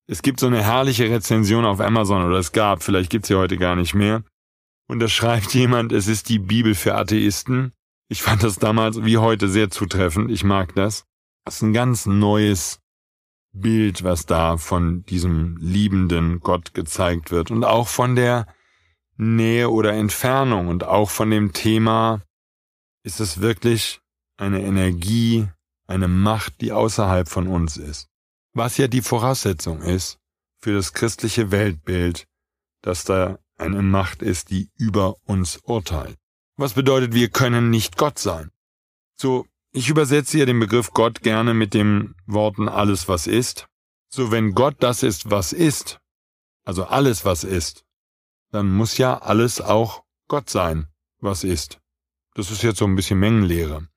es 0.09 0.23
gibt 0.23 0.41
so 0.41 0.47
eine 0.47 0.65
herrliche 0.65 1.09
Rezension 1.09 1.65
auf 1.65 1.81
Amazon 1.81 2.25
oder 2.25 2.39
es 2.39 2.53
gab, 2.53 2.83
vielleicht 2.83 3.11
gibt's 3.11 3.29
sie 3.29 3.37
heute 3.37 3.57
gar 3.57 3.77
nicht 3.77 3.95
mehr. 3.95 4.25
Und 4.89 4.99
da 4.99 5.09
schreibt 5.09 5.55
jemand, 5.55 5.93
es 5.93 6.09
ist 6.09 6.29
die 6.29 6.39
Bibel 6.39 6.75
für 6.75 6.95
Atheisten. 6.95 7.73
Ich 8.09 8.23
fand 8.23 8.43
das 8.43 8.59
damals 8.59 9.05
wie 9.05 9.19
heute 9.19 9.49
sehr 9.49 9.71
zutreffend. 9.71 10.31
Ich 10.31 10.45
mag 10.45 10.75
das. 10.75 11.05
Das 11.45 11.57
ist 11.57 11.63
ein 11.63 11.73
ganz 11.73 12.07
neues 12.07 12.82
Bild, 13.53 14.03
was 14.03 14.27
da 14.27 14.57
von 14.57 15.05
diesem 15.05 15.57
liebenden 15.59 16.41
Gott 16.41 16.75
gezeigt 16.75 17.31
wird 17.31 17.51
und 17.51 17.65
auch 17.65 17.89
von 17.89 18.17
der 18.17 18.47
Nähe 19.17 19.71
oder 19.71 19.93
Entfernung 19.93 20.69
und 20.69 20.85
auch 20.85 21.11
von 21.11 21.31
dem 21.31 21.53
Thema, 21.53 22.23
ist 23.03 23.21
es 23.21 23.41
wirklich 23.41 24.01
eine 24.37 24.63
Energie, 24.63 25.49
eine 25.87 26.09
Macht, 26.09 26.61
die 26.61 26.73
außerhalb 26.73 27.29
von 27.29 27.47
uns 27.47 27.77
ist. 27.77 28.09
Was 28.55 28.77
ja 28.79 28.89
die 28.89 29.03
Voraussetzung 29.03 29.83
ist 29.83 30.19
für 30.59 30.75
das 30.75 30.93
christliche 30.93 31.51
Weltbild, 31.51 32.27
dass 32.83 33.05
da 33.05 33.39
eine 33.57 33.83
Macht 33.83 34.23
ist, 34.23 34.51
die 34.51 34.71
über 34.77 35.17
uns 35.25 35.59
urteilt. 35.65 36.17
Was 36.57 36.75
bedeutet, 36.75 37.15
wir 37.15 37.29
können 37.29 37.71
nicht 37.71 37.97
Gott 37.97 38.19
sein. 38.19 38.51
So, 39.15 39.47
ich 39.73 39.89
übersetze 39.89 40.37
hier 40.37 40.47
den 40.47 40.61
Begriff 40.61 40.93
Gott 40.93 41.23
gerne 41.23 41.55
mit 41.55 41.75
den 41.75 42.15
Worten 42.27 42.69
alles, 42.69 43.09
was 43.09 43.27
ist. 43.27 43.67
So, 44.09 44.31
wenn 44.31 44.53
Gott 44.53 44.77
das 44.81 45.03
ist, 45.03 45.31
was 45.31 45.53
ist, 45.53 45.99
also 46.65 46.85
alles, 46.85 47.25
was 47.25 47.45
ist, 47.45 47.85
dann 48.51 48.71
muss 48.71 48.99
ja 48.99 49.19
alles 49.19 49.61
auch 49.61 50.05
Gott 50.29 50.51
sein, 50.51 50.87
was 51.21 51.45
ist. 51.45 51.81
Das 52.35 52.51
ist 52.51 52.63
jetzt 52.63 52.79
so 52.79 52.85
ein 52.85 52.95
bisschen 52.95 53.19
Mengenlehre. 53.19 53.89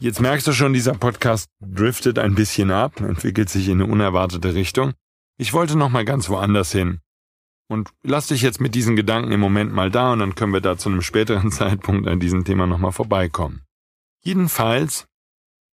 Jetzt 0.00 0.20
merkst 0.20 0.46
du 0.46 0.52
schon, 0.52 0.74
dieser 0.74 0.94
Podcast 0.94 1.48
driftet 1.60 2.18
ein 2.18 2.34
bisschen 2.34 2.70
ab, 2.70 3.00
entwickelt 3.00 3.48
sich 3.48 3.68
in 3.68 3.80
eine 3.80 3.90
unerwartete 3.90 4.54
Richtung. 4.54 4.92
Ich 5.38 5.52
wollte 5.54 5.76
noch 5.76 5.88
mal 5.88 6.04
ganz 6.04 6.28
woanders 6.28 6.70
hin. 6.70 7.00
Und 7.68 7.90
lass 8.02 8.28
dich 8.28 8.42
jetzt 8.42 8.60
mit 8.60 8.74
diesen 8.74 8.96
Gedanken 8.96 9.32
im 9.32 9.40
Moment 9.40 9.72
mal 9.72 9.90
da 9.90 10.12
und 10.12 10.20
dann 10.20 10.34
können 10.34 10.52
wir 10.52 10.60
da 10.60 10.78
zu 10.78 10.88
einem 10.88 11.02
späteren 11.02 11.50
Zeitpunkt 11.50 12.06
an 12.06 12.20
diesem 12.20 12.44
Thema 12.44 12.66
noch 12.66 12.78
mal 12.78 12.92
vorbeikommen. 12.92 13.62
Jedenfalls, 14.20 15.06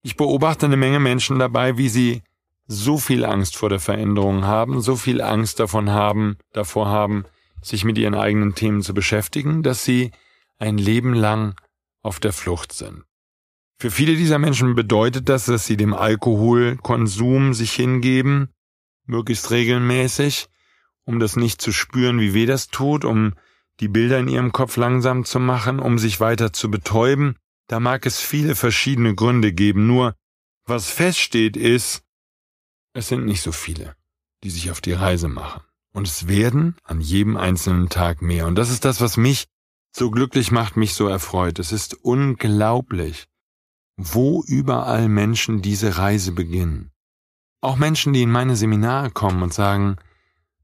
ich 0.01 0.15
beobachte 0.15 0.65
eine 0.65 0.77
Menge 0.77 0.99
Menschen 0.99 1.39
dabei, 1.39 1.77
wie 1.77 1.89
sie 1.89 2.23
so 2.67 2.97
viel 2.97 3.25
Angst 3.25 3.57
vor 3.57 3.69
der 3.69 3.79
Veränderung 3.79 4.45
haben, 4.45 4.81
so 4.81 4.95
viel 4.95 5.21
Angst 5.21 5.59
davon 5.59 5.91
haben, 5.91 6.37
davor 6.51 6.87
haben, 6.87 7.25
sich 7.61 7.83
mit 7.83 7.97
ihren 7.97 8.15
eigenen 8.15 8.55
Themen 8.55 8.81
zu 8.81 8.93
beschäftigen, 8.93 9.63
dass 9.63 9.83
sie 9.83 10.11
ein 10.57 10.77
Leben 10.77 11.13
lang 11.13 11.55
auf 12.01 12.19
der 12.19 12.33
Flucht 12.33 12.73
sind. 12.73 13.03
Für 13.77 13.91
viele 13.91 14.15
dieser 14.15 14.39
Menschen 14.39 14.75
bedeutet 14.75 15.27
das, 15.27 15.45
dass 15.45 15.65
sie 15.65 15.75
dem 15.75 15.93
Alkoholkonsum 15.93 17.53
sich 17.53 17.73
hingeben, 17.73 18.49
möglichst 19.05 19.51
regelmäßig, 19.51 20.47
um 21.03 21.19
das 21.19 21.35
nicht 21.35 21.61
zu 21.61 21.71
spüren, 21.71 22.19
wie 22.19 22.33
weh 22.33 22.45
das 22.45 22.67
tut, 22.69 23.05
um 23.05 23.33
die 23.79 23.89
Bilder 23.89 24.19
in 24.19 24.27
ihrem 24.27 24.51
Kopf 24.53 24.77
langsam 24.77 25.25
zu 25.25 25.39
machen, 25.39 25.79
um 25.79 25.99
sich 25.99 26.19
weiter 26.19 26.53
zu 26.53 26.71
betäuben. 26.71 27.35
Da 27.67 27.79
mag 27.79 28.05
es 28.05 28.19
viele 28.19 28.55
verschiedene 28.55 29.15
Gründe 29.15 29.51
geben, 29.53 29.87
nur 29.87 30.15
was 30.65 30.89
feststeht 30.89 31.57
ist, 31.57 32.03
es 32.93 33.07
sind 33.07 33.25
nicht 33.25 33.41
so 33.41 33.51
viele, 33.51 33.95
die 34.43 34.49
sich 34.49 34.71
auf 34.71 34.81
die 34.81 34.93
Reise 34.93 35.27
machen. 35.27 35.61
Und 35.93 36.07
es 36.07 36.27
werden 36.27 36.75
an 36.83 37.01
jedem 37.01 37.37
einzelnen 37.37 37.89
Tag 37.89 38.21
mehr. 38.21 38.47
Und 38.47 38.55
das 38.55 38.69
ist 38.69 38.85
das, 38.85 39.01
was 39.01 39.17
mich 39.17 39.47
so 39.91 40.11
glücklich 40.11 40.51
macht, 40.51 40.75
mich 40.75 40.93
so 40.93 41.07
erfreut. 41.07 41.59
Es 41.59 41.71
ist 41.71 41.93
unglaublich, 41.93 43.27
wo 43.95 44.43
überall 44.45 45.07
Menschen 45.07 45.61
diese 45.61 45.97
Reise 45.97 46.31
beginnen. 46.31 46.91
Auch 47.61 47.77
Menschen, 47.77 48.13
die 48.13 48.21
in 48.21 48.31
meine 48.31 48.55
Seminare 48.55 49.09
kommen 49.11 49.41
und 49.41 49.53
sagen, 49.53 49.97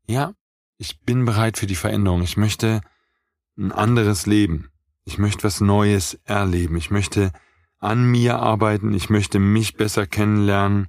ja, 0.05 0.33
ich 0.77 0.99
bin 1.01 1.25
bereit 1.25 1.57
für 1.57 1.67
die 1.67 1.75
Veränderung, 1.75 2.23
ich 2.23 2.37
möchte 2.37 2.81
ein 3.57 3.71
anderes 3.71 4.25
Leben, 4.25 4.70
ich 5.11 5.17
möchte 5.17 5.43
was 5.43 5.61
Neues 5.61 6.19
erleben, 6.25 6.75
ich 6.77 6.91
möchte 6.91 7.31
an 7.79 8.09
mir 8.09 8.39
arbeiten, 8.39 8.93
ich 8.93 9.09
möchte 9.09 9.39
mich 9.39 9.75
besser 9.75 10.07
kennenlernen. 10.07 10.87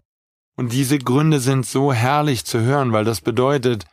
Und 0.57 0.73
diese 0.73 0.99
Gründe 0.99 1.41
sind 1.41 1.67
so 1.67 1.93
herrlich 1.93 2.45
zu 2.45 2.61
hören, 2.61 2.93
weil 2.93 3.05
das 3.05 3.21
bedeutet, 3.21 3.87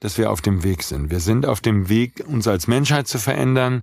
dass 0.00 0.18
wir 0.18 0.30
auf 0.30 0.40
dem 0.40 0.62
Weg 0.62 0.82
sind. 0.82 1.10
Wir 1.10 1.20
sind 1.20 1.46
auf 1.46 1.60
dem 1.60 1.88
Weg, 1.88 2.22
uns 2.26 2.46
als 2.46 2.66
Menschheit 2.66 3.08
zu 3.08 3.18
verändern. 3.18 3.82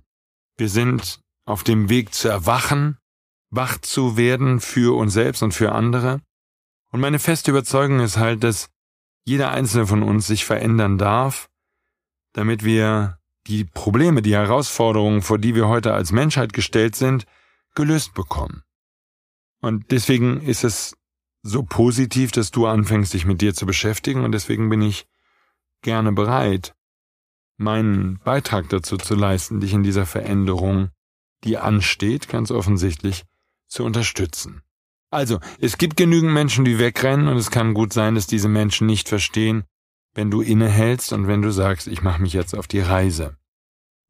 Wir 0.56 0.68
sind 0.68 1.20
auf 1.44 1.64
dem 1.64 1.88
Weg 1.88 2.14
zu 2.14 2.28
erwachen 2.28 2.96
wach 3.50 3.78
zu 3.78 4.16
werden 4.16 4.60
für 4.60 4.96
uns 4.96 5.12
selbst 5.12 5.42
und 5.42 5.52
für 5.52 5.72
andere. 5.72 6.20
Und 6.90 7.00
meine 7.00 7.18
feste 7.18 7.50
Überzeugung 7.50 8.00
ist 8.00 8.16
halt, 8.16 8.42
dass 8.42 8.70
jeder 9.24 9.50
einzelne 9.50 9.86
von 9.86 10.02
uns 10.02 10.26
sich 10.26 10.44
verändern 10.44 10.98
darf, 10.98 11.48
damit 12.32 12.64
wir 12.64 13.18
die 13.46 13.64
Probleme, 13.64 14.22
die 14.22 14.34
Herausforderungen, 14.34 15.22
vor 15.22 15.38
die 15.38 15.54
wir 15.54 15.68
heute 15.68 15.94
als 15.94 16.12
Menschheit 16.12 16.52
gestellt 16.52 16.94
sind, 16.94 17.26
gelöst 17.74 18.14
bekommen. 18.14 18.62
Und 19.60 19.90
deswegen 19.90 20.40
ist 20.40 20.64
es 20.64 20.96
so 21.42 21.62
positiv, 21.62 22.32
dass 22.32 22.50
du 22.50 22.66
anfängst, 22.66 23.14
dich 23.14 23.24
mit 23.24 23.40
dir 23.40 23.54
zu 23.54 23.66
beschäftigen 23.66 24.24
und 24.24 24.32
deswegen 24.32 24.68
bin 24.68 24.82
ich 24.82 25.06
gerne 25.82 26.12
bereit, 26.12 26.74
meinen 27.56 28.18
Beitrag 28.24 28.68
dazu 28.68 28.96
zu 28.96 29.14
leisten, 29.14 29.60
dich 29.60 29.72
in 29.72 29.82
dieser 29.82 30.06
Veränderung, 30.06 30.90
die 31.44 31.58
ansteht, 31.58 32.28
ganz 32.28 32.50
offensichtlich, 32.50 33.24
zu 33.68 33.84
unterstützen. 33.84 34.62
Also, 35.10 35.40
es 35.58 35.76
gibt 35.78 35.96
genügend 35.96 36.32
Menschen, 36.32 36.64
die 36.64 36.78
wegrennen 36.78 37.28
und 37.28 37.36
es 37.36 37.50
kann 37.50 37.74
gut 37.74 37.92
sein, 37.92 38.14
dass 38.14 38.26
diese 38.26 38.48
Menschen 38.48 38.86
nicht 38.86 39.08
verstehen, 39.08 39.64
wenn 40.14 40.30
du 40.30 40.40
innehältst 40.40 41.12
und 41.12 41.26
wenn 41.26 41.42
du 41.42 41.50
sagst, 41.50 41.86
ich 41.86 42.02
mache 42.02 42.22
mich 42.22 42.32
jetzt 42.32 42.54
auf 42.54 42.66
die 42.66 42.80
Reise. 42.80 43.36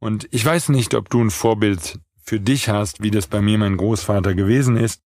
Und 0.00 0.28
ich 0.30 0.44
weiß 0.44 0.70
nicht, 0.70 0.94
ob 0.94 1.10
du 1.10 1.22
ein 1.22 1.30
Vorbild 1.30 2.00
für 2.22 2.40
dich 2.40 2.68
hast, 2.68 3.02
wie 3.02 3.10
das 3.10 3.26
bei 3.26 3.40
mir 3.40 3.58
mein 3.58 3.76
Großvater 3.76 4.34
gewesen 4.34 4.76
ist. 4.76 5.02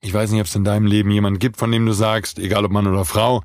Ich 0.00 0.12
weiß 0.12 0.32
nicht, 0.32 0.40
ob 0.40 0.46
es 0.46 0.56
in 0.56 0.64
deinem 0.64 0.86
Leben 0.86 1.10
jemand 1.10 1.38
gibt, 1.38 1.56
von 1.56 1.70
dem 1.70 1.86
du 1.86 1.92
sagst, 1.92 2.38
egal 2.38 2.64
ob 2.64 2.72
Mann 2.72 2.88
oder 2.88 3.04
Frau, 3.04 3.42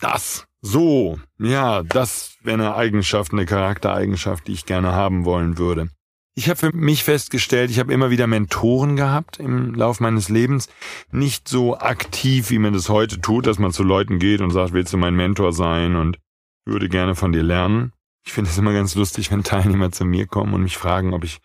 das, 0.00 0.46
so, 0.62 1.18
ja, 1.38 1.82
das 1.82 2.36
wäre 2.42 2.54
eine 2.54 2.74
Eigenschaft, 2.74 3.32
eine 3.32 3.44
Charaktereigenschaft, 3.44 4.46
die 4.46 4.52
ich 4.52 4.64
gerne 4.64 4.92
haben 4.92 5.24
wollen 5.24 5.58
würde. 5.58 5.90
Ich 6.34 6.48
habe 6.48 6.56
für 6.56 6.74
mich 6.74 7.04
festgestellt, 7.04 7.70
ich 7.70 7.78
habe 7.78 7.92
immer 7.92 8.08
wieder 8.08 8.26
Mentoren 8.26 8.96
gehabt 8.96 9.38
im 9.38 9.74
Lauf 9.74 10.00
meines 10.00 10.30
Lebens. 10.30 10.68
Nicht 11.10 11.46
so 11.46 11.76
aktiv, 11.76 12.48
wie 12.48 12.58
man 12.58 12.72
das 12.72 12.88
heute 12.88 13.20
tut, 13.20 13.46
dass 13.46 13.58
man 13.58 13.72
zu 13.72 13.82
Leuten 13.82 14.18
geht 14.18 14.40
und 14.40 14.50
sagt, 14.50 14.72
willst 14.72 14.94
du 14.94 14.96
mein 14.96 15.14
Mentor 15.14 15.52
sein 15.52 15.94
und 15.94 16.18
würde 16.64 16.88
gerne 16.88 17.14
von 17.14 17.32
dir 17.32 17.42
lernen. 17.42 17.92
Ich 18.24 18.32
finde 18.32 18.50
es 18.50 18.56
immer 18.56 18.72
ganz 18.72 18.94
lustig, 18.94 19.30
wenn 19.30 19.42
Teilnehmer 19.42 19.92
zu 19.92 20.06
mir 20.06 20.26
kommen 20.26 20.54
und 20.54 20.62
mich 20.62 20.78
fragen, 20.78 21.12
ob 21.12 21.24
ich 21.24 21.40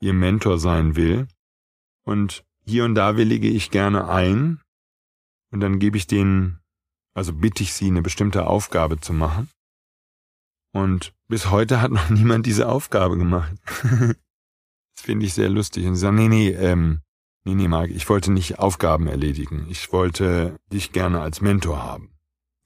ihr 0.00 0.12
Mentor 0.12 0.58
sein 0.58 0.96
will. 0.96 1.28
Und 2.04 2.44
hier 2.64 2.84
und 2.84 2.96
da 2.96 3.16
willige 3.16 3.48
ich 3.48 3.70
gerne 3.70 4.08
ein 4.08 4.60
und 5.52 5.60
dann 5.60 5.78
gebe 5.78 5.96
ich 5.96 6.08
denen, 6.08 6.58
also 7.14 7.32
bitte 7.32 7.62
ich 7.62 7.74
sie, 7.74 7.86
eine 7.86 8.02
bestimmte 8.02 8.46
Aufgabe 8.46 8.98
zu 8.98 9.12
machen. 9.12 9.50
Und 10.72 11.12
bis 11.28 11.50
heute 11.50 11.80
hat 11.80 11.92
noch 11.92 12.08
niemand 12.10 12.46
diese 12.46 12.68
Aufgabe 12.68 13.16
gemacht. 13.16 13.52
das 14.94 15.04
finde 15.04 15.26
ich 15.26 15.34
sehr 15.34 15.48
lustig. 15.48 15.86
Und 15.86 15.94
sie 15.94 16.00
sagen, 16.00 16.16
nee, 16.16 16.28
nee, 16.28 16.50
ähm, 16.50 17.00
nee, 17.44 17.54
nee, 17.54 17.68
Marc, 17.68 17.90
ich 17.90 18.08
wollte 18.08 18.32
nicht 18.32 18.58
Aufgaben 18.58 19.06
erledigen. 19.06 19.66
Ich 19.68 19.92
wollte 19.92 20.56
dich 20.72 20.92
gerne 20.92 21.20
als 21.20 21.40
Mentor 21.40 21.82
haben. 21.82 22.10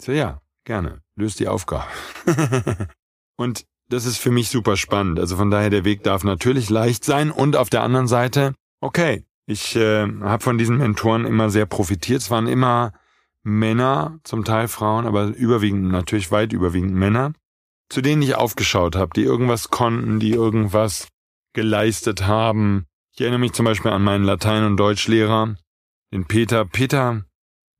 So, 0.00 0.12
ja, 0.12 0.40
gerne. 0.64 1.02
Löst 1.14 1.40
die 1.40 1.48
Aufgabe. 1.48 1.86
und 3.36 3.64
das 3.88 4.04
ist 4.04 4.18
für 4.18 4.30
mich 4.30 4.48
super 4.48 4.76
spannend. 4.76 5.18
Also 5.20 5.36
von 5.36 5.50
daher, 5.50 5.70
der 5.70 5.84
Weg 5.84 6.02
darf 6.02 6.24
natürlich 6.24 6.70
leicht 6.70 7.04
sein. 7.04 7.30
Und 7.30 7.56
auf 7.56 7.70
der 7.70 7.82
anderen 7.82 8.08
Seite, 8.08 8.54
okay, 8.80 9.24
ich 9.46 9.76
äh, 9.76 10.06
habe 10.22 10.42
von 10.42 10.58
diesen 10.58 10.78
Mentoren 10.78 11.24
immer 11.24 11.50
sehr 11.50 11.66
profitiert. 11.66 12.20
Es 12.20 12.30
waren 12.30 12.48
immer 12.48 12.92
Männer, 13.44 14.18
zum 14.24 14.44
Teil 14.44 14.66
Frauen, 14.66 15.06
aber 15.06 15.26
überwiegend, 15.26 15.92
natürlich 15.92 16.32
weit 16.32 16.52
überwiegend 16.52 16.94
Männer, 16.94 17.32
zu 17.88 18.02
denen 18.02 18.22
ich 18.22 18.34
aufgeschaut 18.34 18.96
habe, 18.96 19.12
die 19.14 19.22
irgendwas 19.22 19.70
konnten, 19.70 20.18
die 20.18 20.32
irgendwas 20.32 21.06
geleistet 21.56 22.26
haben. 22.26 22.86
Ich 23.14 23.22
erinnere 23.22 23.40
mich 23.40 23.54
zum 23.54 23.64
Beispiel 23.64 23.90
an 23.90 24.04
meinen 24.04 24.24
Latein- 24.24 24.64
und 24.64 24.76
Deutschlehrer, 24.76 25.56
den 26.12 26.26
Peter. 26.26 26.66
Peter 26.66 27.24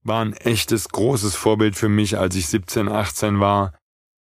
war 0.03 0.25
ein 0.25 0.33
echtes, 0.33 0.89
großes 0.89 1.37
Vorbild 1.37 1.77
für 1.77 1.91
mich, 1.91 2.19
als 2.19 2.35
ich 2.37 2.49
17, 2.49 2.89
18 2.89 3.39
war. 3.39 3.79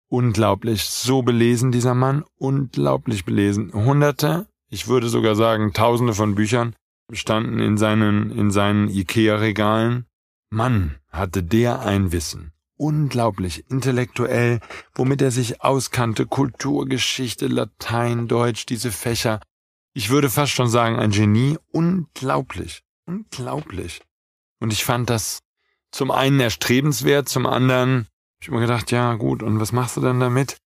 Unglaublich, 0.09 0.85
so 0.85 1.21
belesen 1.21 1.71
dieser 1.71 1.95
Mann, 1.95 2.23
unglaublich 2.37 3.25
belesen. 3.25 3.73
Hunderte, 3.73 4.47
ich 4.69 4.87
würde 4.87 5.09
sogar 5.09 5.35
sagen 5.35 5.73
Tausende 5.73 6.13
von 6.13 6.33
Büchern 6.35 6.75
standen 7.11 7.59
in 7.59 7.77
seinen, 7.77 8.31
in 8.31 8.51
seinen 8.51 8.87
Ikea-Regalen. 8.87 10.05
Mann, 10.49 10.95
hatte 11.09 11.43
der 11.43 11.81
ein 11.81 12.13
Wissen. 12.13 12.53
Unglaublich 12.81 13.69
intellektuell, 13.69 14.59
womit 14.95 15.21
er 15.21 15.29
sich 15.29 15.61
auskannte, 15.61 16.25
Kulturgeschichte, 16.25 17.45
Latein, 17.45 18.27
Deutsch, 18.27 18.65
diese 18.65 18.91
Fächer. 18.91 19.39
Ich 19.93 20.09
würde 20.09 20.31
fast 20.31 20.53
schon 20.53 20.67
sagen, 20.67 20.95
ein 20.95 21.11
Genie. 21.11 21.59
Unglaublich. 21.71 22.81
Unglaublich. 23.05 24.01
Und 24.59 24.73
ich 24.73 24.83
fand 24.83 25.11
das 25.11 25.41
zum 25.91 26.09
einen 26.09 26.39
erstrebenswert, 26.39 27.29
zum 27.29 27.45
anderen, 27.45 28.07
ich 28.39 28.47
habe 28.47 28.55
mir 28.55 28.65
gedacht, 28.65 28.89
ja 28.89 29.13
gut, 29.13 29.43
und 29.43 29.59
was 29.59 29.73
machst 29.73 29.97
du 29.97 30.01
denn 30.01 30.19
damit? 30.19 30.57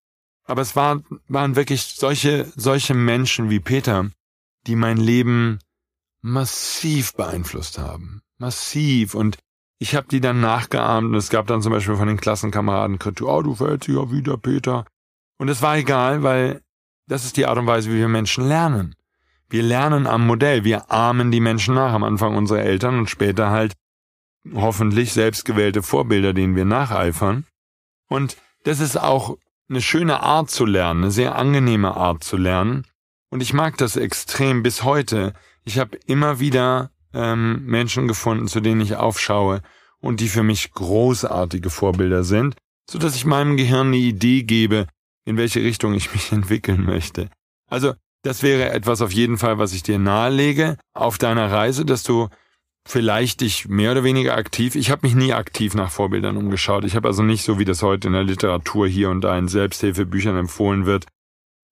Aber 0.45 0.62
es 0.62 0.74
war, 0.77 1.03
waren 1.27 1.57
wirklich 1.57 1.81
solche, 1.81 2.50
solche 2.55 2.93
Menschen 2.93 3.50
wie 3.50 3.60
Peter, 3.60 4.10
die 4.67 4.78
mein 4.78 4.95
Leben 4.95 5.60
massiv 6.21 7.13
beeinflusst 7.15 7.78
haben. 7.78 8.21
Massiv. 8.38 9.15
Und 9.15 9.38
ich 9.79 9.95
habe 9.95 10.07
die 10.07 10.21
dann 10.21 10.41
nachgeahmt 10.41 11.07
und 11.07 11.15
es 11.15 11.29
gab 11.29 11.47
dann 11.47 11.61
zum 11.61 11.71
Beispiel 11.71 11.95
von 11.95 12.07
den 12.07 12.19
Klassenkameraden 12.19 12.99
Kritik, 12.99 13.27
oh, 13.27 13.41
du 13.41 13.55
fällst 13.55 13.88
ja 13.88 14.11
wieder, 14.11 14.38
Peter. 14.38 14.85
Und 15.38 15.49
es 15.49 15.61
war 15.61 15.77
egal, 15.77 16.23
weil 16.23 16.61
das 17.07 17.25
ist 17.25 17.38
die 17.38 17.45
Art 17.45 17.57
und 17.57 17.67
Weise, 17.67 17.91
wie 17.91 17.97
wir 17.97 18.07
Menschen 18.07 18.47
lernen. 18.47 18.95
Wir 19.49 19.63
lernen 19.63 20.07
am 20.07 20.25
Modell, 20.25 20.63
wir 20.63 20.91
ahmen 20.91 21.31
die 21.31 21.39
Menschen 21.39 21.75
nach, 21.75 21.93
am 21.93 22.03
Anfang 22.03 22.35
unsere 22.35 22.61
Eltern 22.61 22.97
und 22.97 23.09
später 23.09 23.51
halt 23.51 23.73
hoffentlich 24.53 25.13
selbstgewählte 25.13 25.83
Vorbilder, 25.83 26.33
denen 26.33 26.55
wir 26.55 26.65
nacheifern. 26.65 27.45
Und 28.07 28.38
das 28.63 28.79
ist 28.79 28.97
auch 28.97 29.38
eine 29.69 29.81
schöne 29.81 30.21
Art 30.21 30.49
zu 30.49 30.65
lernen, 30.65 31.03
eine 31.03 31.11
sehr 31.11 31.35
angenehme 31.35 31.95
Art 31.95 32.23
zu 32.23 32.38
lernen. 32.38 32.85
Und 33.29 33.41
ich 33.41 33.53
mag 33.53 33.77
das 33.77 33.97
extrem 33.97 34.63
bis 34.63 34.83
heute, 34.83 35.33
ich 35.63 35.79
habe 35.79 35.97
immer 36.05 36.39
wieder 36.39 36.91
ähm, 37.15 37.65
Menschen 37.65 38.08
gefunden, 38.08 38.47
zu 38.47 38.60
denen 38.60 38.82
ich 38.82 38.95
aufschaue 38.95 39.62
und 39.99 40.19
die 40.19 40.30
für 40.30 40.43
mich 40.43 40.71
großartige 40.71 41.69
Vorbilder 41.69 42.23
sind, 42.23 42.56
so 42.89 42.99
dass 42.99 43.15
ich 43.15 43.25
meinem 43.25 43.58
Gehirn 43.58 43.88
eine 43.88 43.97
Idee 43.97 44.43
gebe, 44.43 44.88
in 45.25 45.38
welche 45.38 45.62
Richtung 45.63 45.93
ich 45.93 46.13
mich 46.13 46.32
entwickeln 46.32 46.86
möchte. 46.86 47.30
Also, 47.69 47.93
das 48.23 48.43
wäre 48.43 48.71
etwas 48.71 49.01
auf 49.01 49.12
jeden 49.12 49.38
Fall, 49.38 49.58
was 49.58 49.73
ich 49.73 49.84
dir 49.84 49.99
nahelege 49.99 50.78
auf 50.93 51.17
deiner 51.17 51.51
Reise, 51.51 51.86
dass 51.86 52.04
du 52.04 52.30
vielleicht 52.88 53.41
dich 53.41 53.67
mehr 53.67 53.91
oder 53.91 54.04
weniger 54.04 54.36
aktiv, 54.36 54.75
ich 54.75 54.91
habe 54.91 55.08
mich 55.08 55.15
nie 55.15 55.34
aktiv 55.34 55.73
nach 55.73 55.91
Vorbildern 55.91 56.38
umgeschaut. 56.38 56.86
Ich 56.86 56.95
habe 56.95 57.08
also 57.08 57.23
nicht 57.23 57.43
so, 57.43 57.58
wie 57.58 57.65
das 57.65 57.82
heute 57.82 58.08
in 58.08 58.13
der 58.13 58.23
Literatur 58.23 58.88
hier 58.88 59.10
und 59.10 59.21
da 59.21 59.38
in 59.38 59.47
Selbsthilfebüchern 59.47 60.38
empfohlen 60.38 60.86
wird, 60.86 61.08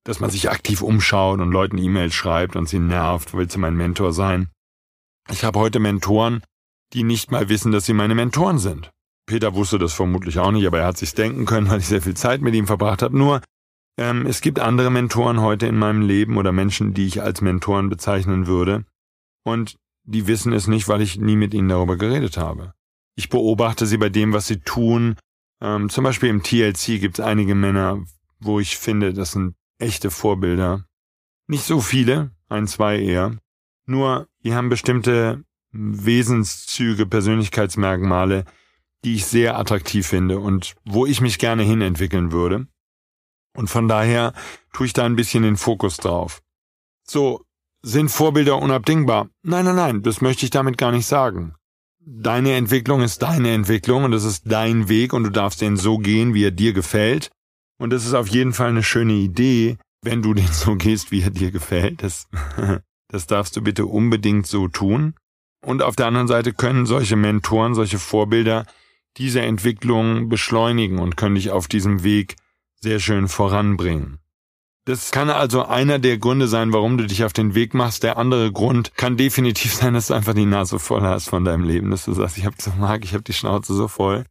dass 0.04 0.20
man 0.20 0.30
sich 0.30 0.50
aktiv 0.50 0.82
umschaut 0.82 1.40
und 1.40 1.52
Leuten 1.52 1.78
E-Mails 1.78 2.14
schreibt 2.14 2.56
und 2.56 2.68
sie 2.68 2.80
nervt, 2.80 3.34
willst 3.34 3.56
du 3.56 3.60
mein 3.60 3.76
Mentor 3.76 4.12
sein? 4.12 4.50
Ich 5.30 5.44
habe 5.44 5.60
heute 5.60 5.80
Mentoren, 5.80 6.44
die 6.94 7.04
nicht 7.04 7.32
mal 7.32 7.50
wissen, 7.50 7.72
dass 7.72 7.86
sie 7.86 7.94
meine 7.94 8.16
Mentoren 8.16 8.60
sind. 8.60 8.92
Peter 9.26 9.56
wusste 9.56 9.80
das 9.80 9.94
vermutlich 9.94 10.40
auch 10.40 10.52
nicht, 10.52 10.68
aber 10.68 10.80
er 10.80 10.88
hat 10.88 10.98
sich's 10.98 11.16
denken 11.16 11.46
können, 11.46 11.68
weil 11.70 11.80
ich 11.80 11.88
sehr 11.88 12.02
viel 12.02 12.16
Zeit 12.16 12.42
mit 12.42 12.56
ihm 12.56 12.68
verbracht 12.68 13.02
habe. 13.02 13.18
Nur, 13.18 13.42
ähm, 13.98 14.26
es 14.26 14.42
gibt 14.42 14.60
andere 14.60 14.90
Mentoren 14.90 15.42
heute 15.42 15.68
in 15.68 15.78
meinem 15.78 16.02
Leben 16.02 16.38
oder 16.38 16.52
Menschen, 16.52 16.94
die 16.94 17.08
ich 17.08 17.22
als 17.22 17.42
Mentoren 17.42 17.90
bezeichnen 17.90 18.48
würde. 18.48 18.86
Und 19.44 19.78
die 20.06 20.28
wissen 20.28 20.54
es 20.54 20.68
nicht, 20.68 20.88
weil 20.88 21.02
ich 21.02 21.18
nie 21.18 21.36
mit 21.36 21.54
ihnen 21.54 21.70
darüber 21.70 21.96
geredet 21.96 22.38
habe. 22.38 22.74
Ich 23.16 23.30
beobachte 23.30 23.86
sie 23.86 23.98
bei 23.98 24.10
dem, 24.10 24.34
was 24.34 24.48
sie 24.48 24.60
tun. 24.60 25.16
Ähm, 25.62 25.90
zum 25.90 26.04
Beispiel 26.04 26.30
im 26.30 26.44
TLC 26.44 27.00
gibt 27.00 27.20
es 27.20 27.26
einige 27.26 27.56
Männer, 27.56 28.04
wo 28.40 28.60
ich 28.60 28.78
finde, 28.78 29.14
das 29.14 29.32
sind 29.32 29.56
echte 29.80 30.12
Vorbilder. 30.12 30.86
Nicht 31.48 31.64
so 31.64 31.80
viele, 31.80 32.32
ein, 32.50 32.68
zwei 32.68 33.00
eher. 33.00 33.38
Nur, 33.86 34.28
die 34.44 34.54
haben 34.54 34.70
bestimmte 34.70 35.44
Wesenszüge, 35.72 37.06
Persönlichkeitsmerkmale, 37.06 38.46
die 39.04 39.16
ich 39.16 39.26
sehr 39.26 39.58
attraktiv 39.58 40.08
finde 40.08 40.40
und 40.40 40.76
wo 40.86 41.06
ich 41.06 41.20
mich 41.20 41.40
gerne 41.40 41.64
hin 41.64 41.82
entwickeln 41.82 42.32
würde. 42.32 42.68
Und 43.56 43.70
von 43.70 43.88
daher 43.88 44.34
tue 44.72 44.86
ich 44.86 44.94
da 44.94 45.06
ein 45.06 45.16
bisschen 45.16 45.44
den 45.44 45.58
Fokus 45.58 45.98
drauf. 45.98 46.42
So, 47.08 47.44
sind 47.82 48.10
Vorbilder 48.10 48.60
unabdingbar? 48.60 49.30
Nein, 49.44 49.66
nein, 49.66 49.76
nein, 49.76 50.02
das 50.04 50.22
möchte 50.22 50.46
ich 50.46 50.52
damit 50.52 50.78
gar 50.78 50.92
nicht 50.92 51.06
sagen. 51.06 51.56
Deine 52.00 52.54
Entwicklung 52.54 53.02
ist 53.02 53.22
deine 53.22 53.52
Entwicklung 53.52 54.04
und 54.06 54.12
das 54.12 54.24
ist 54.24 54.44
dein 54.46 54.90
Weg 54.90 55.14
und 55.14 55.24
du 55.24 55.30
darfst 55.30 55.62
den 55.62 55.78
so 55.78 55.98
gehen, 55.98 56.34
wie 56.34 56.46
er 56.46 56.52
dir 56.52 56.74
gefällt. 56.74 57.30
Und 57.78 57.92
das 57.92 58.06
ist 58.06 58.14
auf 58.14 58.28
jeden 58.28 58.54
Fall 58.54 58.70
eine 58.70 58.84
schöne 58.84 59.14
Idee, 59.14 59.78
wenn 60.02 60.22
du 60.22 60.34
den 60.34 60.48
so 60.48 60.76
gehst, 60.76 61.12
wie 61.12 61.22
er 61.22 61.32
dir 61.32 61.52
gefällt. 61.52 62.04
Das, 62.04 62.28
das 63.14 63.28
darfst 63.28 63.56
du 63.56 63.62
bitte 63.62 63.86
unbedingt 63.86 64.48
so 64.48 64.68
tun. 64.68 65.14
Und 65.64 65.84
auf 65.84 65.96
der 65.96 66.08
anderen 66.08 66.28
Seite 66.28 66.52
können 66.52 66.88
solche 66.88 67.16
Mentoren, 67.16 67.76
solche 67.76 68.00
Vorbilder 68.00 68.66
diese 69.18 69.42
Entwicklung 69.42 70.30
beschleunigen 70.30 70.98
und 70.98 71.16
können 71.16 71.36
dich 71.36 71.52
auf 71.52 71.68
diesem 71.68 72.04
Weg 72.04 72.36
sehr 72.82 73.00
schön 73.00 73.28
voranbringen. 73.28 74.18
Das 74.86 75.12
kann 75.12 75.30
also 75.30 75.64
einer 75.64 76.00
der 76.00 76.18
Gründe 76.18 76.48
sein, 76.48 76.74
warum 76.74 76.98
du 76.98 77.06
dich 77.06 77.24
auf 77.24 77.34
den 77.34 77.54
Weg 77.54 77.76
machst. 77.76 78.02
Der 78.02 78.18
andere 78.18 78.52
Grund 78.52 78.96
kann 78.98 79.16
definitiv 79.16 79.74
sein, 79.76 79.94
dass 79.94 80.08
du 80.08 80.16
einfach 80.16 80.34
die 80.34 80.48
Nase 80.48 80.80
voll 80.80 81.04
hast 81.04 81.30
von 81.30 81.46
deinem 81.46 81.64
Leben, 81.64 81.92
dass 81.92 82.06
du 82.06 82.14
sagst, 82.14 82.40
ich 82.40 82.46
hab 82.46 82.60
so 82.60 82.72
mag, 82.80 83.06
ich 83.06 83.14
hab 83.14 83.24
die 83.24 83.34
Schnauze 83.34 83.76
so 83.76 83.88
voll. 83.88 84.26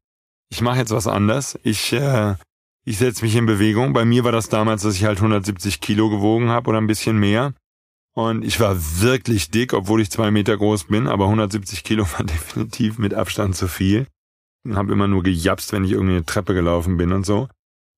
Ich 0.51 0.61
mache 0.61 0.79
jetzt 0.79 0.91
was 0.91 1.07
anders. 1.07 1.57
Ich 1.63 1.93
äh, 1.93 2.35
ich 2.85 2.99
setze 2.99 3.25
mich 3.25 3.37
in 3.37 3.47
Bewegung. 3.47 3.93
Bei 3.93 4.05
mir 4.05 4.25
war 4.25 4.33
das 4.33 4.49
damals, 4.49 4.83
dass 4.83 4.97
ich 4.97 5.05
halt 5.05 5.19
170 5.19 5.81
Kilo 5.81 6.11
gewogen 6.11 6.49
habe 6.49 6.69
oder 6.69 6.79
ein 6.79 6.89
bisschen 6.89 7.17
mehr. 7.17 7.55
Und 8.15 8.45
ich 8.45 8.61
war 8.61 8.77
wirklich 9.01 9.51
dick, 9.51 9.73
obwohl 9.73 10.03
ich 10.03 10.11
zwei 10.11 10.31
Meter 10.31 10.57
groß 10.57 10.85
bin, 10.85 11.09
aber 11.09 11.25
170 11.25 11.83
Kilo 11.83 12.05
war 12.13 12.25
definitiv 12.25 12.99
mit 12.99 13.15
Abstand 13.15 13.57
zu 13.57 13.69
viel. 13.69 14.07
Und 14.65 14.77
habe 14.77 14.93
immer 14.93 15.09
nur 15.09 15.23
gejapst, 15.23 15.73
wenn 15.73 15.85
ich 15.85 15.93
irgendwie 15.93 16.15
eine 16.15 16.27
Treppe 16.27 16.55
gelaufen 16.55 16.97
bin 16.97 17.13
und 17.13 17.27
so. 17.27 17.49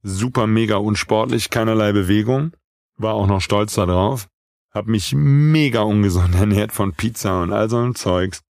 Super 0.03 0.47
mega 0.47 0.77
unsportlich, 0.77 1.51
keinerlei 1.51 1.93
Bewegung. 1.93 2.53
War 2.97 3.15
auch 3.15 3.27
noch 3.27 3.41
stolz 3.41 3.75
darauf. 3.75 4.29
Hab 4.71 4.87
mich 4.87 5.13
mega 5.15 5.83
ungesund 5.83 6.35
ernährt 6.39 6.73
von 6.73 6.93
Pizza 6.93 7.43
und 7.43 7.53
all 7.53 7.69
so 7.69 7.79
ein 7.79 7.95
Zeugs. 7.95 8.41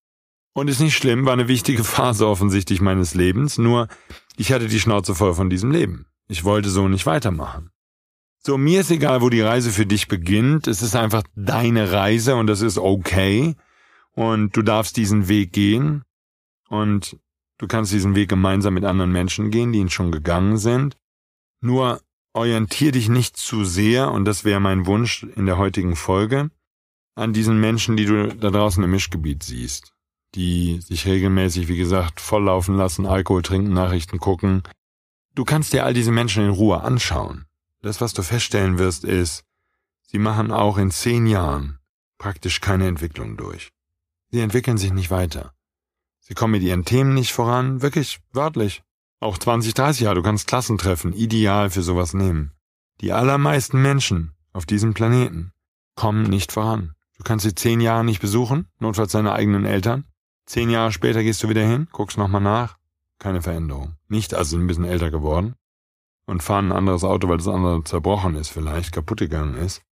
Und 0.55 0.68
ist 0.68 0.81
nicht 0.81 0.96
schlimm, 0.96 1.27
war 1.27 1.33
eine 1.33 1.48
wichtige 1.48 1.83
Phase 1.85 2.29
offensichtlich 2.29 2.81
meines 2.81 3.14
Lebens, 3.14 3.59
nur 3.59 3.88
ich 4.37 4.53
hatte 4.53 4.68
die 4.68 4.81
Schnauze 4.81 5.14
voll 5.14 5.35
von 5.35 5.50
diesem 5.50 5.70
Leben. 5.70 6.07
Ich 6.29 6.44
wollte 6.44 6.70
so 6.70 6.88
nicht 6.88 7.07
weitermachen. 7.07 7.70
So, 8.46 8.59
mir 8.59 8.80
ist 8.80 8.90
egal, 8.90 9.22
wo 9.22 9.30
die 9.30 9.40
Reise 9.40 9.70
für 9.70 9.87
dich 9.87 10.07
beginnt. 10.07 10.66
Es 10.66 10.83
ist 10.83 10.94
einfach 10.94 11.22
deine 11.35 11.92
Reise 11.92 12.37
und 12.37 12.46
das 12.46 12.61
ist 12.61 12.76
okay. 12.76 13.57
und 14.12 14.57
du 14.57 14.62
darfst 14.62 14.96
diesen 14.96 15.28
Weg 15.28 15.52
gehen 15.52 16.04
und 16.68 17.18
du 17.59 17.66
kannst 17.66 17.92
diesen 17.92 18.14
Weg 18.14 18.28
gemeinsam 18.28 18.74
mit 18.74 18.85
anderen 18.85 19.12
Menschen 19.12 19.50
gehen, 19.50 19.72
die 19.72 19.80
ihn 19.80 19.90
schon 19.90 20.12
gegangen 20.12 20.57
sind. 20.57 20.96
Nur 21.61 22.00
orientier 22.33 22.92
dich 22.92 23.09
nicht 23.09 23.37
zu 23.37 23.64
sehr, 23.64 24.12
und 24.12 24.24
das 24.24 24.44
wäre 24.44 24.61
mein 24.61 24.87
Wunsch 24.87 25.24
in 25.35 25.46
der 25.46 25.59
heutigen 25.59 25.96
Folge, 25.96 26.50
an 27.16 27.33
diesen 27.33 27.61
Menschen, 27.61 27.96
die 27.96 28.04
du 28.04 28.28
da 28.28 28.50
draußen 28.50 28.85
im 28.85 28.90
Mischgebiet 28.90 29.42
siehst, 29.42 29.94
die 30.35 30.80
sich 30.80 31.07
regelmäßig, 31.07 31.68
wie 31.68 31.78
gesagt, 31.78 32.20
volllaufen 32.20 32.76
lassen, 32.76 33.07
Alkohol 33.07 33.42
trinken, 33.42 33.72
Nachrichten 33.72 34.18
gucken. 34.18 34.62
Du 35.35 35.44
kannst 35.44 35.72
dir 35.72 35.85
all 35.85 35.94
diese 35.94 36.12
Menschen 36.12 36.44
in 36.44 36.50
Ruhe 36.50 36.83
anschauen. 36.83 37.46
Das, 37.85 38.01
was 38.01 38.14
du 38.14 38.23
feststellen 38.23 38.79
wirst, 38.79 39.05
ist, 39.05 39.44
sie 40.07 40.18
machen 40.18 40.51
auch 40.51 40.79
in 40.79 40.90
zehn 40.90 41.27
Jahren 41.27 41.81
praktisch 42.16 42.62
keine 42.62 42.88
Entwicklung 42.88 43.37
durch. 43.37 43.73
Sie 44.31 44.40
entwickeln 44.40 44.79
sich 44.79 44.90
nicht 44.90 45.11
weiter. 45.11 45.53
Sie 46.18 46.33
kommen 46.33 46.53
mit 46.53 46.62
ihren 46.62 46.87
Themen 46.87 47.12
nicht 47.12 47.35
voran, 47.35 47.83
wirklich 47.83 48.20
wörtlich. 48.33 48.83
Auch 49.20 49.37
20, 49.37 49.75
30 49.75 50.01
Jahre, 50.01 50.14
du 50.14 50.23
kannst 50.23 50.47
Klassentreffen 50.47 51.12
ideal 51.12 51.68
für 51.68 51.83
sowas 51.83 52.14
nehmen. 52.14 52.53
Die 53.03 53.12
allermeisten 53.12 53.83
Menschen 53.83 54.33
auf 54.55 54.64
diesem 54.64 54.94
Planeten 54.94 55.53
kommen 55.94 56.23
nicht 56.23 56.53
voran. 56.53 56.94
Du 57.18 57.23
kannst 57.23 57.44
sie 57.44 57.55
zehn 57.55 57.83
Jahre 57.83 58.03
nicht 58.03 58.23
besuchen, 58.23 58.66
notfalls 58.79 59.12
deine 59.12 59.35
eigenen 59.35 59.66
Eltern. 59.66 60.07
Zehn 60.47 60.70
Jahre 60.70 60.90
später 60.90 61.23
gehst 61.23 61.42
du 61.42 61.51
wieder 61.51 61.66
hin, 61.66 61.88
guckst 61.92 62.16
nochmal 62.16 62.40
nach. 62.40 62.79
Keine 63.18 63.42
Veränderung. 63.42 63.97
Nicht, 64.09 64.33
also 64.33 64.57
ein 64.57 64.66
bisschen 64.66 64.87
älter 64.87 65.11
geworden. 65.11 65.55
Und 66.26 66.42
fahren 66.42 66.68
ein 66.68 66.76
anderes 66.76 67.04
Auto, 67.04 67.28
weil 67.28 67.37
das 67.37 67.48
andere 67.48 67.84
zerbrochen 67.84 68.34
ist 68.34 68.48
vielleicht, 68.48 68.92
kaputt 68.92 69.18
gegangen 69.18 69.56
ist. 69.56 69.82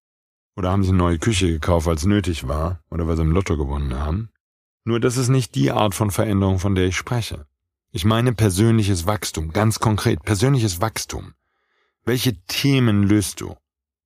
Oder 0.57 0.71
haben 0.71 0.83
sie 0.83 0.91
eine 0.91 0.99
neue 0.99 1.19
Küche 1.19 1.51
gekauft, 1.51 1.87
weil 1.87 1.97
es 1.97 2.07
nötig 2.07 2.49
war. 2.49 2.81
Oder 2.91 3.07
weil 3.07 3.17
sie 3.17 3.23
im 3.23 3.33
Lotto 3.33 3.57
gewonnen 3.57 3.99
haben. 3.99 4.31
Nur 4.85 4.99
das 4.99 5.17
ist 5.17 5.29
nicht 5.29 5.55
die 5.55 5.71
Art 5.71 5.95
von 5.95 6.11
Veränderung, 6.11 6.59
von 6.59 6.75
der 6.75 6.87
ich 6.87 6.97
spreche. 6.97 7.47
Ich 7.91 8.05
meine 8.05 8.33
persönliches 8.33 9.07
Wachstum, 9.07 9.53
ganz 9.53 9.79
konkret, 9.79 10.23
persönliches 10.23 10.81
Wachstum. 10.81 11.35
Welche 12.05 12.35
Themen 12.47 13.03
löst 13.03 13.41
du? 13.41 13.55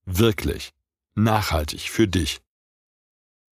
Wirklich. 0.04 0.72
Nachhaltig 1.14 1.90
für 1.90 2.08
dich. 2.08 2.40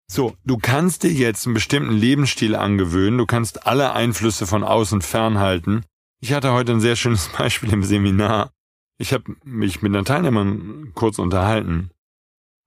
So, 0.07 0.35
du 0.43 0.57
kannst 0.57 1.03
dir 1.03 1.11
jetzt 1.11 1.45
einen 1.45 1.53
bestimmten 1.53 1.93
Lebensstil 1.93 2.55
angewöhnen, 2.55 3.17
du 3.17 3.25
kannst 3.25 3.65
alle 3.65 3.93
Einflüsse 3.93 4.45
von 4.45 4.63
außen 4.63 5.01
fernhalten. 5.01 5.85
Ich 6.19 6.33
hatte 6.33 6.51
heute 6.51 6.73
ein 6.73 6.81
sehr 6.81 6.95
schönes 6.95 7.29
Beispiel 7.37 7.71
im 7.71 7.83
Seminar. 7.83 8.51
Ich 8.97 9.13
habe 9.13 9.35
mich 9.43 9.81
mit 9.81 9.93
einer 9.93 10.05
Teilnehmerin 10.05 10.91
kurz 10.93 11.19
unterhalten 11.19 11.89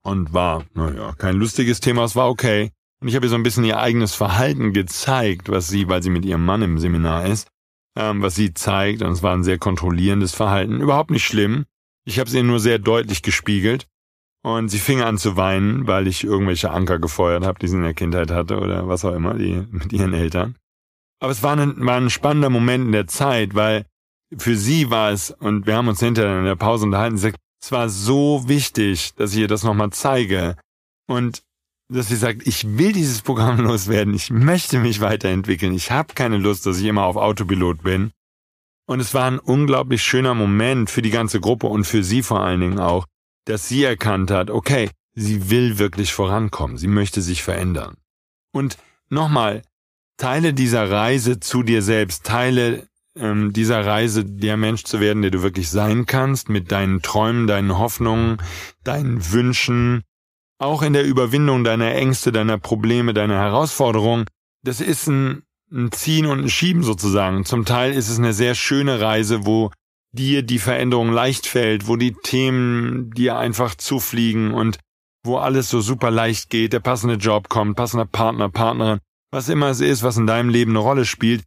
und 0.03 0.33
war, 0.33 0.65
naja, 0.73 1.13
kein 1.17 1.35
lustiges 1.35 1.79
Thema, 1.79 2.03
es 2.03 2.15
war 2.15 2.29
okay. 2.29 2.71
Und 2.99 3.07
ich 3.07 3.15
habe 3.15 3.25
ihr 3.25 3.29
so 3.29 3.35
ein 3.35 3.43
bisschen 3.43 3.63
ihr 3.63 3.79
eigenes 3.79 4.15
Verhalten 4.15 4.73
gezeigt, 4.73 5.49
was 5.49 5.67
sie, 5.67 5.87
weil 5.87 6.01
sie 6.01 6.09
mit 6.09 6.25
ihrem 6.25 6.45
Mann 6.45 6.61
im 6.61 6.79
Seminar 6.79 7.25
ist, 7.25 7.47
ähm, 7.95 8.21
was 8.21 8.35
sie 8.35 8.53
zeigt. 8.53 9.01
Und 9.01 9.11
es 9.11 9.23
war 9.23 9.35
ein 9.35 9.43
sehr 9.43 9.59
kontrollierendes 9.59 10.33
Verhalten. 10.33 10.81
Überhaupt 10.81 11.11
nicht 11.11 11.25
schlimm. 11.25 11.65
Ich 12.05 12.19
habe 12.19 12.29
sie 12.29 12.41
nur 12.41 12.59
sehr 12.59 12.79
deutlich 12.79 13.21
gespiegelt. 13.21 13.87
Und 14.43 14.69
sie 14.69 14.79
fing 14.79 15.01
an 15.01 15.17
zu 15.17 15.35
weinen, 15.35 15.87
weil 15.87 16.07
ich 16.07 16.23
irgendwelche 16.23 16.71
Anker 16.71 16.99
gefeuert 16.99 17.45
habe, 17.45 17.59
die 17.59 17.67
sie 17.67 17.75
in 17.75 17.83
der 17.83 17.93
Kindheit 17.93 18.31
hatte 18.31 18.59
oder 18.59 18.87
was 18.87 19.03
auch 19.03 19.13
immer, 19.13 19.33
die 19.33 19.67
mit 19.71 19.91
ihren 19.91 20.13
Eltern. 20.13 20.55
Aber 21.19 21.31
es 21.31 21.43
war 21.43 21.57
ein, 21.57 21.85
war 21.85 21.97
ein 21.97 22.09
spannender 22.09 22.49
Moment 22.49 22.85
in 22.85 22.91
der 22.91 23.07
Zeit, 23.07 23.55
weil 23.55 23.85
für 24.35 24.55
sie 24.57 24.89
war 24.89 25.11
es, 25.11 25.31
und 25.31 25.67
wir 25.67 25.75
haben 25.75 25.87
uns 25.87 25.99
hinterher 25.99 26.39
in 26.39 26.45
der 26.45 26.55
Pause 26.55 26.85
unterhalten, 26.85 27.17
sagt, 27.17 27.37
es 27.61 27.71
war 27.71 27.89
so 27.89 28.47
wichtig, 28.47 29.13
dass 29.15 29.33
ich 29.33 29.39
ihr 29.39 29.47
das 29.47 29.63
nochmal 29.63 29.91
zeige. 29.91 30.55
Und 31.07 31.43
dass 31.89 32.09
sie 32.09 32.15
sagt, 32.15 32.45
ich 32.45 32.77
will 32.77 32.91
dieses 32.91 33.21
Programm 33.21 33.59
loswerden, 33.63 34.13
ich 34.13 34.29
möchte 34.29 34.79
mich 34.79 34.99
weiterentwickeln, 34.99 35.73
ich 35.73 35.91
habe 35.91 36.13
keine 36.13 36.37
Lust, 36.37 36.65
dass 36.65 36.79
ich 36.79 36.85
immer 36.85 37.03
auf 37.03 37.15
Autopilot 37.15 37.83
bin. 37.83 38.11
Und 38.85 38.99
es 38.99 39.13
war 39.13 39.29
ein 39.29 39.39
unglaublich 39.39 40.01
schöner 40.01 40.33
Moment 40.33 40.89
für 40.89 41.01
die 41.01 41.09
ganze 41.09 41.39
Gruppe 41.39 41.67
und 41.67 41.83
für 41.83 42.03
sie 42.03 42.23
vor 42.23 42.41
allen 42.41 42.61
Dingen 42.61 42.79
auch, 42.79 43.05
dass 43.45 43.67
sie 43.67 43.83
erkannt 43.83 44.31
hat, 44.31 44.49
okay, 44.49 44.89
sie 45.13 45.49
will 45.49 45.77
wirklich 45.77 46.13
vorankommen, 46.13 46.77
sie 46.77 46.87
möchte 46.87 47.21
sich 47.21 47.43
verändern. 47.43 47.97
Und 48.53 48.77
nochmal, 49.09 49.61
Teile 50.17 50.53
dieser 50.53 50.89
Reise 50.89 51.39
zu 51.39 51.63
dir 51.63 51.81
selbst, 51.81 52.25
Teile 52.25 52.87
ähm, 53.19 53.53
dieser 53.53 53.85
Reise, 53.85 54.25
der 54.25 54.57
Mensch 54.57 54.83
zu 54.83 54.99
werden, 54.99 55.21
der 55.21 55.31
du 55.31 55.41
wirklich 55.43 55.69
sein 55.69 56.05
kannst, 56.05 56.49
mit 56.49 56.71
deinen 56.71 57.01
Träumen, 57.01 57.47
deinen 57.47 57.77
Hoffnungen, 57.77 58.37
deinen 58.83 59.31
Wünschen, 59.31 60.03
auch 60.59 60.81
in 60.81 60.93
der 60.93 61.05
Überwindung 61.05 61.63
deiner 61.63 61.93
Ängste, 61.93 62.31
deiner 62.31 62.57
Probleme, 62.57 63.13
deiner 63.13 63.37
Herausforderungen, 63.37 64.25
das 64.63 64.81
ist 64.81 65.07
ein, 65.07 65.43
ein 65.71 65.91
Ziehen 65.91 66.25
und 66.25 66.39
ein 66.39 66.49
Schieben 66.49 66.83
sozusagen. 66.83 67.45
Zum 67.45 67.65
Teil 67.65 67.93
ist 67.93 68.09
es 68.09 68.17
eine 68.17 68.33
sehr 68.33 68.55
schöne 68.55 68.99
Reise, 68.99 69.45
wo 69.45 69.71
dir 70.11 70.41
die 70.41 70.59
Veränderung 70.59 71.11
leicht 71.11 71.45
fällt, 71.45 71.87
wo 71.87 71.95
die 71.95 72.13
Themen 72.13 73.11
dir 73.11 73.37
einfach 73.37 73.75
zufliegen 73.75 74.53
und 74.53 74.79
wo 75.23 75.37
alles 75.37 75.69
so 75.69 75.81
super 75.81 76.09
leicht 76.09 76.49
geht, 76.49 76.73
der 76.73 76.79
passende 76.79 77.15
Job 77.15 77.49
kommt, 77.49 77.75
passender 77.75 78.05
Partner, 78.05 78.49
Partnerin, 78.49 78.99
was 79.31 79.49
immer 79.49 79.67
es 79.67 79.81
ist, 79.81 80.03
was 80.03 80.17
in 80.17 80.25
deinem 80.25 80.49
Leben 80.49 80.71
eine 80.71 80.79
Rolle 80.79 81.05
spielt. 81.05 81.43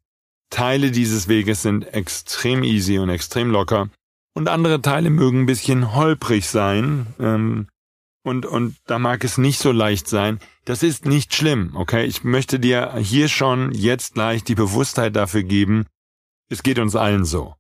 Teile 0.51 0.91
dieses 0.91 1.29
Weges 1.29 1.63
sind 1.63 1.95
extrem 1.95 2.63
easy 2.63 2.99
und 2.99 3.09
extrem 3.09 3.51
locker 3.51 3.89
und 4.35 4.49
andere 4.49 4.81
Teile 4.81 5.11
mögen 5.11 5.43
ein 5.43 5.47
bisschen 5.47 5.95
holprig 5.95 6.49
sein, 6.49 7.07
ähm, 7.19 7.69
und, 8.23 8.45
und 8.45 8.77
da 8.87 8.99
mag 8.99 9.25
es 9.25 9.39
nicht 9.39 9.59
so 9.59 9.73
leicht 9.73 10.07
sein. 10.07 10.41
Das 10.67 10.83
ist 10.83 11.07
nicht 11.07 11.35
schlimm, 11.35 11.73
okay? 11.75 12.05
Ich 12.05 12.23
möchte 12.23 12.61
dir 12.61 12.95
hier 12.97 13.29
schon 13.29 13.73
jetzt 13.73 14.15
gleich 14.15 14.45
die 14.45 14.55
Bewusstheit 14.55 15.17
dafür 15.17 15.43
geben, 15.43 15.87
es 16.49 16.63
geht 16.63 16.79
uns 16.79 16.97
allen 16.97 17.25
so. 17.25 17.55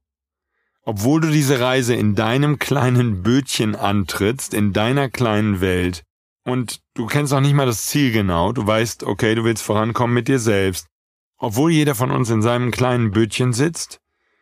Obwohl 0.82 1.20
du 1.20 1.30
diese 1.30 1.60
Reise 1.60 1.94
in 1.94 2.14
deinem 2.14 2.58
kleinen 2.58 3.22
Bötchen 3.22 3.74
antrittst, 3.74 4.52
in 4.54 4.72
deiner 4.72 5.08
kleinen 5.08 5.60
Welt, 5.60 6.02
und 6.44 6.80
du 6.94 7.06
kennst 7.06 7.32
auch 7.32 7.40
nicht 7.40 7.54
mal 7.54 7.66
das 7.66 7.86
Ziel 7.86 8.12
genau, 8.12 8.52
du 8.52 8.66
weißt, 8.66 9.04
okay, 9.04 9.34
du 9.34 9.44
willst 9.44 9.62
vorankommen 9.62 10.14
mit 10.14 10.28
dir 10.28 10.38
selbst, 10.38 10.86
obwohl 11.40 11.72
jeder 11.72 11.94
von 11.94 12.10
uns 12.10 12.30
in 12.30 12.42
seinem 12.42 12.70
kleinen 12.70 13.10
Bötchen 13.10 13.52
sitzt, 13.52 14.00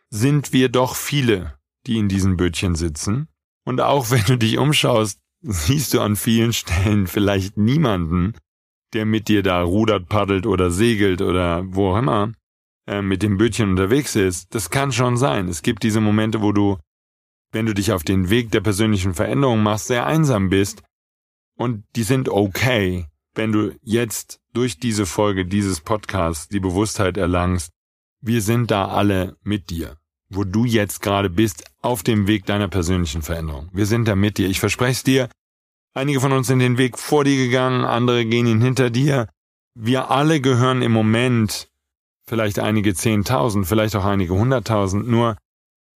sind 0.09 0.53
wir 0.53 0.69
doch 0.69 0.95
viele, 0.95 1.57
die 1.87 1.97
in 1.97 2.09
diesen 2.09 2.35
Bötchen 2.35 2.75
sitzen. 2.75 3.29
Und 3.63 3.79
auch 3.79 4.11
wenn 4.11 4.23
du 4.25 4.37
dich 4.37 4.57
umschaust, 4.57 5.19
siehst 5.41 5.93
du 5.93 6.01
an 6.01 6.17
vielen 6.17 6.51
Stellen 6.51 7.07
vielleicht 7.07 7.57
niemanden, 7.57 8.33
der 8.93 9.05
mit 9.05 9.29
dir 9.29 9.43
da 9.43 9.61
rudert, 9.61 10.09
paddelt 10.09 10.45
oder 10.45 10.71
segelt 10.71 11.21
oder 11.21 11.63
wo 11.65 11.91
auch 11.91 11.97
immer 11.97 12.33
äh, 12.85 13.01
mit 13.01 13.23
dem 13.23 13.37
Bötchen 13.37 13.69
unterwegs 13.69 14.15
ist. 14.15 14.53
Das 14.53 14.69
kann 14.69 14.91
schon 14.91 15.15
sein. 15.15 15.47
Es 15.47 15.61
gibt 15.61 15.83
diese 15.83 16.01
Momente, 16.01 16.41
wo 16.41 16.51
du, 16.51 16.77
wenn 17.53 17.65
du 17.65 17.73
dich 17.73 17.93
auf 17.93 18.03
den 18.03 18.29
Weg 18.29 18.51
der 18.51 18.61
persönlichen 18.61 19.13
Veränderung 19.13 19.63
machst, 19.63 19.87
sehr 19.87 20.05
einsam 20.05 20.49
bist. 20.49 20.83
Und 21.55 21.85
die 21.95 22.03
sind 22.03 22.27
okay, 22.27 23.05
wenn 23.35 23.51
du 23.51 23.75
jetzt 23.81 24.39
durch 24.53 24.79
diese 24.79 25.05
Folge 25.05 25.45
dieses 25.45 25.81
Podcasts 25.81 26.47
die 26.47 26.59
Bewusstheit 26.59 27.17
erlangst, 27.17 27.71
wir 28.21 28.41
sind 28.41 28.71
da 28.71 28.87
alle 28.87 29.37
mit 29.43 29.69
dir 29.69 29.99
wo 30.29 30.43
du 30.43 30.65
jetzt 30.65 31.01
gerade 31.01 31.29
bist, 31.29 31.63
auf 31.81 32.03
dem 32.03 32.27
Weg 32.27 32.45
deiner 32.45 32.67
persönlichen 32.67 33.21
Veränderung. 33.21 33.69
Wir 33.73 33.85
sind 33.85 34.07
da 34.07 34.15
mit 34.15 34.37
dir. 34.37 34.47
Ich 34.47 34.59
verspreche 34.59 34.91
es 34.91 35.03
dir. 35.03 35.29
Einige 35.93 36.21
von 36.21 36.31
uns 36.31 36.47
sind 36.47 36.59
den 36.59 36.77
Weg 36.77 36.99
vor 36.99 37.23
dir 37.23 37.35
gegangen, 37.35 37.83
andere 37.83 38.25
gehen 38.25 38.45
ihn 38.45 38.61
hinter 38.61 38.89
dir. 38.91 39.27
Wir 39.73 40.11
alle 40.11 40.39
gehören 40.39 40.81
im 40.81 40.91
Moment, 40.91 41.69
vielleicht 42.27 42.59
einige 42.59 42.93
Zehntausend, 42.93 43.67
vielleicht 43.67 43.95
auch 43.95 44.05
einige 44.05 44.33
Hunderttausend, 44.33 45.07
nur 45.07 45.35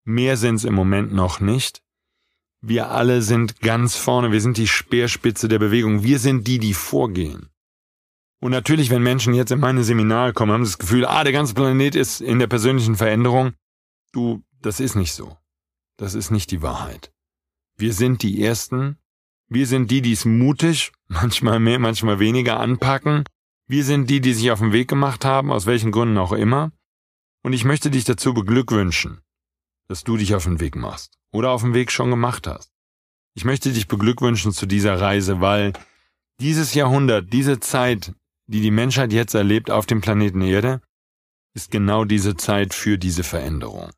mehr 0.04 0.36
sind's 0.36 0.64
im 0.64 0.74
Moment 0.74 1.12
noch 1.12 1.40
nicht. 1.40 1.82
Wir 2.64 2.92
alle 2.92 3.22
sind 3.22 3.60
ganz 3.60 3.96
vorne, 3.96 4.30
wir 4.30 4.40
sind 4.40 4.56
die 4.56 4.68
Speerspitze 4.68 5.48
der 5.48 5.58
Bewegung, 5.58 6.04
wir 6.04 6.20
sind 6.20 6.46
die, 6.46 6.60
die 6.60 6.74
vorgehen. 6.74 7.48
Und 8.40 8.52
natürlich, 8.52 8.88
wenn 8.88 9.02
Menschen 9.02 9.34
jetzt 9.34 9.50
in 9.50 9.58
meine 9.58 9.82
Seminare 9.82 10.32
kommen, 10.32 10.52
haben 10.52 10.64
sie 10.64 10.70
das 10.70 10.78
Gefühl, 10.78 11.04
ah, 11.04 11.24
der 11.24 11.32
ganze 11.32 11.54
Planet 11.54 11.96
ist 11.96 12.20
in 12.20 12.38
der 12.38 12.46
persönlichen 12.46 12.94
Veränderung. 12.94 13.54
Du, 14.12 14.44
das 14.60 14.78
ist 14.78 14.94
nicht 14.94 15.12
so. 15.12 15.36
Das 15.96 16.14
ist 16.14 16.30
nicht 16.30 16.52
die 16.52 16.62
Wahrheit. 16.62 17.12
Wir 17.76 17.92
sind 17.92 18.22
die 18.22 18.44
Ersten. 18.44 18.96
Wir 19.48 19.66
sind 19.66 19.90
die, 19.90 20.00
die 20.00 20.12
es 20.12 20.24
mutig, 20.24 20.92
manchmal 21.08 21.58
mehr, 21.58 21.80
manchmal 21.80 22.20
weniger 22.20 22.60
anpacken. 22.60 23.24
Wir 23.66 23.84
sind 23.84 24.08
die, 24.08 24.20
die 24.20 24.34
sich 24.34 24.52
auf 24.52 24.60
den 24.60 24.72
Weg 24.72 24.86
gemacht 24.86 25.24
haben, 25.24 25.50
aus 25.50 25.66
welchen 25.66 25.90
Gründen 25.90 26.18
auch 26.18 26.32
immer. 26.32 26.70
Und 27.42 27.54
ich 27.54 27.64
möchte 27.64 27.90
dich 27.90 28.04
dazu 28.04 28.34
beglückwünschen, 28.34 29.20
dass 29.88 30.04
du 30.04 30.16
dich 30.16 30.36
auf 30.36 30.44
den 30.44 30.60
Weg 30.60 30.76
machst 30.76 31.21
oder 31.32 31.50
auf 31.50 31.62
den 31.62 31.74
Weg 31.74 31.90
schon 31.90 32.10
gemacht 32.10 32.46
hast. 32.46 32.70
Ich 33.34 33.44
möchte 33.44 33.72
dich 33.72 33.88
beglückwünschen 33.88 34.52
zu 34.52 34.66
dieser 34.66 35.00
Reise, 35.00 35.40
weil 35.40 35.72
dieses 36.40 36.74
Jahrhundert, 36.74 37.32
diese 37.32 37.60
Zeit, 37.60 38.12
die 38.46 38.60
die 38.60 38.70
Menschheit 38.70 39.12
jetzt 39.12 39.34
erlebt 39.34 39.70
auf 39.70 39.86
dem 39.86 40.00
Planeten 40.00 40.42
Erde, 40.42 40.80
ist 41.54 41.70
genau 41.70 42.04
diese 42.04 42.36
Zeit 42.36 42.74
für 42.74 42.98
diese 42.98 43.24
Veränderung. 43.24 43.90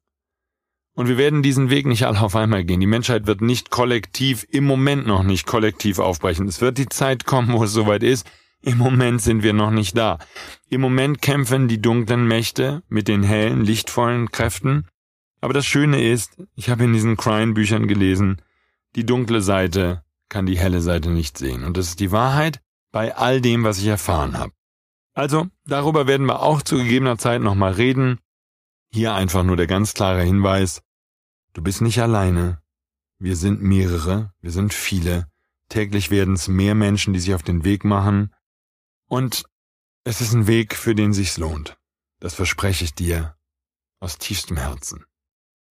Und 0.97 1.09
wir 1.09 1.18
werden 1.18 1.42
diesen 1.42 1.70
Weg 1.70 1.87
nicht 1.87 2.07
alle 2.07 2.20
auf 2.20 2.37
einmal 2.37 2.64
gehen. 2.64 2.81
Die 2.81 2.87
Menschheit 2.87 3.27
wird 3.27 3.40
nicht 3.40 3.70
kollektiv, 3.70 4.47
im 4.49 4.64
Moment 4.64 5.07
noch 5.07 5.25
nicht 5.25 5.47
kollektiv 5.47 5.99
aufbrechen. 5.99 6.47
Es 6.47 6.61
wird 6.61 6.79
die 6.79 6.88
Zeit 6.88 7.25
kommen, 7.25 7.53
wo 7.53 7.64
es 7.64 7.73
soweit 7.73 8.05
ist. 8.05 8.31
Im 8.62 8.79
Moment 8.79 9.20
sind 9.20 9.42
wir 9.42 9.53
noch 9.53 9.73
nicht 9.73 9.97
da. 9.97 10.18
Im 10.70 10.81
Moment 10.81 11.20
kämpfen 11.20 11.66
die 11.66 11.83
dunklen 11.83 12.27
Mächte 12.27 12.83
mit 12.88 13.09
den 13.09 13.25
hellen, 13.25 13.64
lichtvollen 13.64 14.31
Kräften. 14.31 14.87
Aber 15.45 15.53
das 15.53 15.67
Schöne 15.67 16.03
ist, 16.03 16.43
ich 16.55 16.71
habe 16.71 16.85
in 16.85 16.95
diesen 16.95 17.19
Crime-Büchern 17.19 17.87
gelesen, 17.87 18.41
die 18.97 19.05
dunkle 19.05 19.43
Seite 19.43 20.03
kann 20.31 20.47
die 20.47 20.57
helle 20.57 20.81
Seite 20.81 21.11
nicht 21.11 21.37
sehen. 21.37 21.65
Und 21.65 21.77
das 21.77 21.89
ist 21.89 22.01
die 22.01 22.13
Wahrheit 22.13 22.63
bei 22.93 23.15
all 23.15 23.43
dem, 23.43 23.63
was 23.63 23.77
ich 23.77 23.85
erfahren 23.89 24.39
habe. 24.39 24.55
Also, 25.13 25.49
darüber 25.67 26.07
werden 26.07 26.25
wir 26.25 26.41
auch 26.41 26.63
zu 26.63 26.79
gegebener 26.79 27.19
Zeit 27.19 27.43
nochmal 27.43 27.73
reden. 27.73 28.21
Hier 28.91 29.13
einfach 29.13 29.43
nur 29.43 29.59
der 29.59 29.67
ganz 29.67 29.93
klare 29.93 30.23
Hinweis. 30.23 30.81
Du 31.53 31.61
bist 31.61 31.83
nicht 31.83 32.01
alleine. 32.01 32.63
Wir 33.19 33.37
sind 33.37 33.61
mehrere, 33.61 34.33
wir 34.41 34.51
sind 34.51 34.73
viele. 34.73 35.27
Täglich 35.69 36.11
werden 36.11 36.37
es 36.37 36.49
mehr 36.49 36.75
Menschen, 36.75 37.13
die 37.13 37.21
sich 37.21 37.35
auf 37.35 37.43
den 37.43 37.65
Weg 37.65 37.85
machen. 37.85 38.33
Und 39.11 39.45
es 40.05 40.23
ist 40.23 40.33
ein 40.33 40.47
Weg, 40.47 40.75
für 40.75 40.95
den 40.95 41.13
sich's 41.13 41.37
lohnt. 41.37 41.77
Das 42.19 42.33
verspreche 42.33 42.85
ich 42.85 42.95
dir 42.95 43.37
aus 44.01 44.17
tiefstem 44.17 44.57
Herzen. 44.57 45.05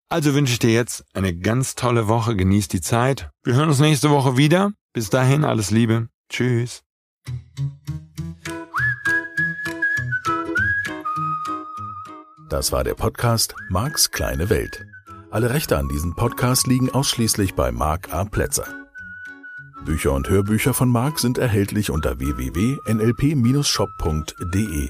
Also 0.10 0.34
wünsche 0.34 0.54
ich 0.54 0.60
dir 0.60 0.72
jetzt 0.72 1.06
eine 1.14 1.38
ganz 1.38 1.76
tolle 1.76 2.08
Woche, 2.08 2.36
genieß 2.36 2.68
die 2.68 2.82
Zeit. 2.82 3.30
Wir 3.44 3.54
hören 3.54 3.70
uns 3.70 3.80
nächste 3.80 4.10
Woche 4.10 4.38
wieder. 4.38 4.72
Bis 4.92 5.12
dahin 5.12 5.44
alles 5.44 5.70
Liebe. 5.70 6.10
Tschüss. 6.30 6.82
Das 12.50 12.72
war 12.72 12.84
der 12.84 12.96
Podcast 12.96 13.54
Marks 13.70 14.10
kleine 14.10 14.50
Welt. 14.50 14.84
Alle 15.30 15.52
Rechte 15.52 15.78
an 15.78 15.88
diesem 15.88 16.16
Podcast 16.16 16.66
liegen 16.66 16.90
ausschließlich 16.90 17.54
bei 17.54 17.72
Mark 17.72 18.12
A. 18.12 18.26
Plätzer. 18.26 18.66
Bücher 19.86 20.14
und 20.14 20.28
Hörbücher 20.28 20.74
von 20.74 20.90
Mark 20.90 21.20
sind 21.20 21.38
erhältlich 21.38 21.92
unter 21.92 22.18
www.nlp-shop.de. 22.18 24.90